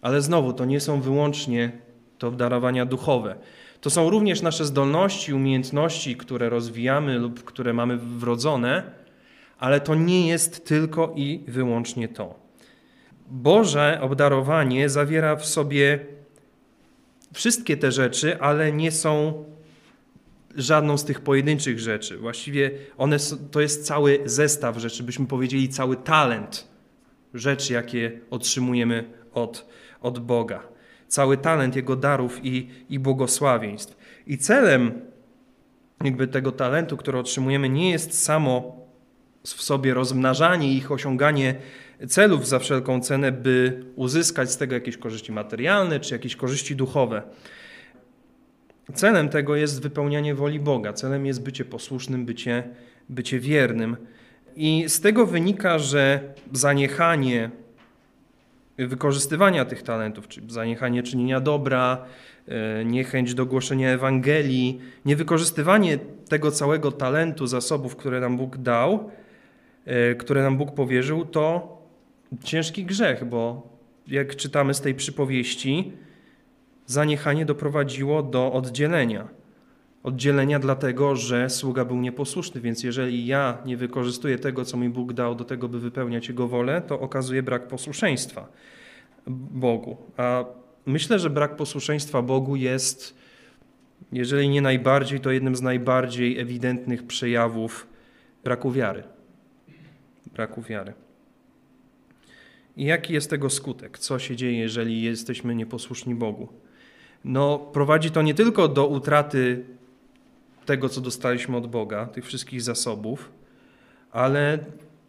ale 0.02 0.22
znowu 0.22 0.52
to 0.52 0.64
nie 0.64 0.80
są 0.80 1.00
wyłącznie 1.00 1.72
to 2.18 2.28
obdarowania 2.28 2.86
duchowe. 2.86 3.36
To 3.80 3.90
są 3.90 4.10
również 4.10 4.42
nasze 4.42 4.64
zdolności, 4.64 5.34
umiejętności, 5.34 6.16
które 6.16 6.48
rozwijamy 6.48 7.18
lub 7.18 7.44
które 7.44 7.72
mamy 7.72 7.96
wrodzone, 7.96 8.82
ale 9.58 9.80
to 9.80 9.94
nie 9.94 10.28
jest 10.28 10.66
tylko 10.66 11.12
i 11.16 11.44
wyłącznie 11.48 12.08
to. 12.08 12.34
Boże 13.30 13.98
obdarowanie 14.02 14.88
zawiera 14.88 15.36
w 15.36 15.46
sobie 15.46 16.06
wszystkie 17.32 17.76
te 17.76 17.92
rzeczy, 17.92 18.40
ale 18.40 18.72
nie 18.72 18.92
są 18.92 19.44
żadną 20.56 20.98
z 20.98 21.04
tych 21.04 21.20
pojedynczych 21.20 21.78
rzeczy. 21.80 22.16
Właściwie 22.16 22.70
one, 22.98 23.16
to 23.50 23.60
jest 23.60 23.86
cały 23.86 24.20
zestaw 24.24 24.78
rzeczy, 24.78 25.02
byśmy 25.02 25.26
powiedzieli 25.26 25.68
cały 25.68 25.96
talent 25.96 26.68
rzeczy, 27.34 27.72
jakie 27.72 28.20
otrzymujemy 28.30 29.04
od, 29.32 29.66
od 30.00 30.18
Boga. 30.18 30.62
Cały 31.08 31.36
talent 31.36 31.76
Jego 31.76 31.96
darów 31.96 32.40
i, 32.42 32.70
i 32.90 32.98
błogosławieństw. 32.98 33.96
I 34.26 34.38
celem 34.38 35.00
jakby 36.04 36.28
tego 36.28 36.52
talentu, 36.52 36.96
który 36.96 37.18
otrzymujemy, 37.18 37.68
nie 37.68 37.90
jest 37.90 38.22
samo 38.22 38.86
w 39.42 39.62
sobie 39.62 39.94
rozmnażanie 39.94 40.72
ich, 40.72 40.92
osiąganie 40.92 41.54
celów 42.08 42.48
za 42.48 42.58
wszelką 42.58 43.00
cenę, 43.00 43.32
by 43.32 43.84
uzyskać 43.96 44.50
z 44.50 44.56
tego 44.56 44.74
jakieś 44.74 44.96
korzyści 44.96 45.32
materialne 45.32 46.00
czy 46.00 46.14
jakieś 46.14 46.36
korzyści 46.36 46.76
duchowe. 46.76 47.22
Celem 48.94 49.28
tego 49.28 49.56
jest 49.56 49.82
wypełnianie 49.82 50.34
woli 50.34 50.60
Boga. 50.60 50.92
Celem 50.92 51.26
jest 51.26 51.42
bycie 51.42 51.64
posłusznym, 51.64 52.26
bycie, 52.26 52.62
bycie 53.08 53.40
wiernym. 53.40 53.96
I 54.56 54.84
z 54.88 55.00
tego 55.00 55.26
wynika, 55.26 55.78
że 55.78 56.20
zaniechanie 56.52 57.50
wykorzystywania 58.78 59.64
tych 59.64 59.82
talentów, 59.82 60.28
czyli 60.28 60.50
zaniechanie 60.50 61.02
czynienia 61.02 61.40
dobra, 61.40 62.04
e, 62.48 62.84
niechęć 62.84 63.34
do 63.34 63.46
głoszenia 63.46 63.90
Ewangelii, 63.90 64.80
niewykorzystywanie 65.04 65.98
tego 66.28 66.50
całego 66.50 66.92
talentu, 66.92 67.46
zasobów, 67.46 67.96
które 67.96 68.20
nam 68.20 68.36
Bóg 68.36 68.56
dał, 68.56 69.10
e, 69.84 70.14
które 70.14 70.42
nam 70.42 70.56
Bóg 70.56 70.74
powierzył, 70.74 71.24
to 71.24 71.76
ciężki 72.44 72.84
grzech, 72.84 73.24
bo 73.24 73.68
jak 74.06 74.36
czytamy 74.36 74.74
z 74.74 74.80
tej 74.80 74.94
przypowieści, 74.94 75.92
zaniechanie 76.86 77.46
doprowadziło 77.46 78.22
do 78.22 78.52
oddzielenia. 78.52 79.28
Oddzielenia 80.02 80.58
dlatego, 80.58 81.16
że 81.16 81.50
sługa 81.50 81.84
był 81.84 81.96
nieposłuszny, 81.96 82.60
więc 82.60 82.82
jeżeli 82.82 83.26
ja 83.26 83.58
nie 83.66 83.76
wykorzystuję 83.76 84.38
tego, 84.38 84.64
co 84.64 84.76
mi 84.76 84.88
Bóg 84.88 85.12
dał 85.12 85.34
do 85.34 85.44
tego, 85.44 85.68
by 85.68 85.80
wypełniać 85.80 86.28
Jego 86.28 86.48
wolę, 86.48 86.82
to 86.86 87.00
okazuje 87.00 87.42
brak 87.42 87.68
posłuszeństwa 87.68 88.48
Bogu. 89.50 89.96
A 90.16 90.44
myślę, 90.86 91.18
że 91.18 91.30
brak 91.30 91.56
posłuszeństwa 91.56 92.22
Bogu 92.22 92.56
jest, 92.56 93.16
jeżeli 94.12 94.48
nie 94.48 94.62
najbardziej, 94.62 95.20
to 95.20 95.30
jednym 95.30 95.56
z 95.56 95.62
najbardziej 95.62 96.38
ewidentnych 96.38 97.06
przejawów 97.06 97.86
braku 98.44 98.70
wiary. 98.70 99.02
Braku 100.34 100.62
wiary. 100.62 100.92
I 102.76 102.84
jaki 102.84 103.12
jest 103.12 103.30
tego 103.30 103.50
skutek? 103.50 103.98
Co 103.98 104.18
się 104.18 104.36
dzieje, 104.36 104.58
jeżeli 104.58 105.02
jesteśmy 105.02 105.54
nieposłuszni 105.54 106.14
Bogu? 106.14 106.48
No, 107.24 107.58
prowadzi 107.58 108.10
to 108.10 108.22
nie 108.22 108.34
tylko 108.34 108.68
do 108.68 108.86
utraty 108.86 109.64
tego, 110.66 110.88
co 110.88 111.00
dostaliśmy 111.00 111.56
od 111.56 111.66
Boga, 111.66 112.06
tych 112.06 112.24
wszystkich 112.24 112.62
zasobów, 112.62 113.30
ale 114.12 114.58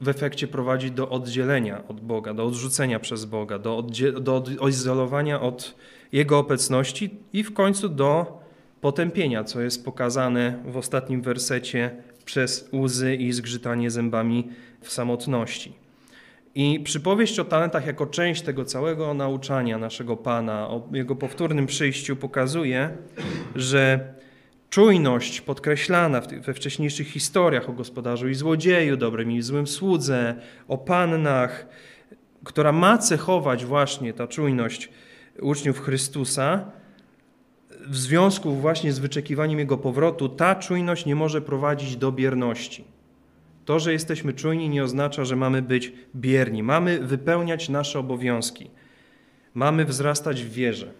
w 0.01 0.07
efekcie 0.07 0.47
prowadzi 0.47 0.91
do 0.91 1.09
oddzielenia 1.09 1.87
od 1.87 2.01
Boga, 2.01 2.33
do 2.33 2.45
odrzucenia 2.45 2.99
przez 2.99 3.25
Boga, 3.25 3.59
do, 3.59 3.85
do 4.21 4.43
odizolowania 4.59 5.41
od 5.41 5.75
Jego 6.11 6.39
obecności 6.39 7.09
i 7.33 7.43
w 7.43 7.53
końcu 7.53 7.89
do 7.89 8.39
potępienia, 8.81 9.43
co 9.43 9.61
jest 9.61 9.85
pokazane 9.85 10.63
w 10.65 10.77
ostatnim 10.77 11.21
wersecie 11.21 11.95
przez 12.25 12.69
łzy 12.73 13.15
i 13.15 13.33
zgrzytanie 13.33 13.91
zębami 13.91 14.49
w 14.81 14.91
samotności. 14.91 15.86
I 16.59 16.79
przypowieść 16.79 17.39
o 17.39 17.45
talentach 17.45 17.85
jako 17.85 18.05
część 18.05 18.41
tego 18.41 18.65
całego 18.65 19.13
nauczania 19.13 19.77
naszego 19.77 20.17
Pana, 20.17 20.67
o 20.67 20.89
Jego 20.91 21.15
powtórnym 21.15 21.65
przyjściu 21.65 22.15
pokazuje, 22.15 22.97
że 23.55 24.13
czujność 24.69 25.41
podkreślana 25.41 26.21
we 26.21 26.53
wcześniejszych 26.53 27.07
historiach 27.07 27.69
o 27.69 27.73
gospodarzu 27.73 28.29
i 28.29 28.35
złodzieju, 28.35 28.97
dobrym 28.97 29.31
i 29.31 29.41
złym 29.41 29.67
słudze, 29.67 30.35
o 30.67 30.77
pannach, 30.77 31.67
która 32.43 32.71
ma 32.71 32.97
cechować 32.97 33.65
właśnie 33.65 34.13
ta 34.13 34.27
czujność 34.27 34.89
uczniów 35.41 35.79
Chrystusa, 35.79 36.71
w 37.87 37.97
związku 37.97 38.55
właśnie 38.55 38.93
z 38.93 38.99
wyczekiwaniem 38.99 39.59
Jego 39.59 39.77
powrotu, 39.77 40.29
ta 40.29 40.55
czujność 40.55 41.05
nie 41.05 41.15
może 41.15 41.41
prowadzić 41.41 41.97
do 41.97 42.11
bierności. 42.11 42.96
To, 43.67 43.79
że 43.79 43.93
jesteśmy 43.93 44.33
czujni, 44.33 44.69
nie 44.69 44.83
oznacza, 44.83 45.25
że 45.25 45.35
mamy 45.35 45.61
być 45.61 45.91
bierni. 46.15 46.63
Mamy 46.63 46.99
wypełniać 46.99 47.69
nasze 47.69 47.99
obowiązki. 47.99 48.69
Mamy 49.53 49.85
wzrastać 49.85 50.43
w 50.43 50.51
wierze. 50.51 50.91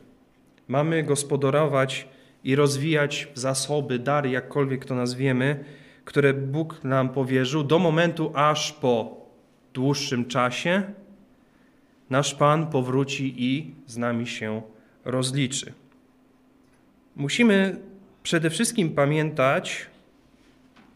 Mamy 0.68 1.04
gospodarować 1.04 2.08
i 2.44 2.56
rozwijać 2.56 3.28
zasoby, 3.34 4.00
dary, 4.00 4.30
jakkolwiek 4.30 4.86
to 4.86 4.96
nazwiemy, 4.96 5.64
które 6.06 6.34
Bóg 6.34 6.84
nam 6.84 7.10
powierzył, 7.10 7.64
do 7.64 7.80
momentu, 7.80 8.32
aż 8.36 8.74
po 8.74 9.26
dłuższym 9.74 10.26
czasie 10.26 10.84
nasz 12.10 12.36
Pan 12.36 12.68
powróci 12.68 13.34
i 13.38 13.76
z 13.86 13.98
nami 13.98 14.28
się 14.28 14.62
rozliczy. 15.06 15.74
Musimy 17.16 17.80
przede 18.24 18.50
wszystkim 18.50 18.90
pamiętać, 18.90 19.88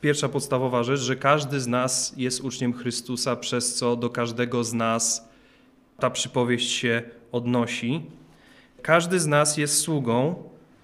pierwsza 0.01 0.29
podstawowa 0.29 0.83
rzecz, 0.83 0.99
że 0.99 1.15
każdy 1.15 1.59
z 1.59 1.67
nas 1.67 2.13
jest 2.17 2.41
uczniem 2.41 2.73
Chrystusa, 2.73 3.35
przez 3.35 3.75
co 3.75 3.95
do 3.95 4.09
każdego 4.09 4.63
z 4.63 4.73
nas 4.73 5.29
ta 5.99 6.09
przypowieść 6.09 6.71
się 6.71 7.01
odnosi. 7.31 8.01
Każdy 8.81 9.19
z 9.19 9.27
nas 9.27 9.57
jest 9.57 9.79
sługą 9.79 10.43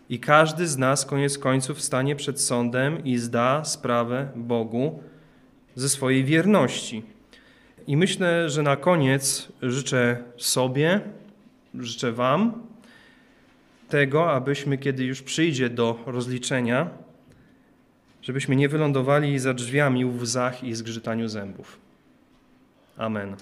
i 0.10 0.19
każdy 0.19 0.67
z 0.67 0.77
nas 0.77 1.06
koniec 1.06 1.38
końców 1.38 1.82
stanie 1.82 2.15
przed 2.15 2.41
sądem 2.41 3.06
i 3.06 3.17
zda 3.17 3.63
sprawę 3.63 4.32
Bogu 4.36 4.99
ze 5.75 5.89
swojej 5.89 6.23
wierności. 6.23 7.03
I 7.88 7.97
myślę, 7.97 8.49
że 8.49 8.63
na 8.63 8.75
koniec 8.75 9.47
życzę 9.62 10.23
sobie, 10.38 11.01
życzę 11.80 12.12
Wam 12.12 12.53
tego, 13.89 14.32
abyśmy, 14.32 14.77
kiedy 14.77 15.03
już 15.03 15.21
przyjdzie 15.21 15.69
do 15.69 15.99
rozliczenia, 16.06 16.89
żebyśmy 18.28 18.56
nie 18.56 18.70
wylądowali 18.70 19.40
za 19.40 19.54
drzwiami 19.54 20.06
w 20.06 20.22
łzach 20.22 20.63
i 20.63 20.76
zgrzytaniu 20.76 21.28
zębów. 21.28 21.80
Amen. 22.98 23.36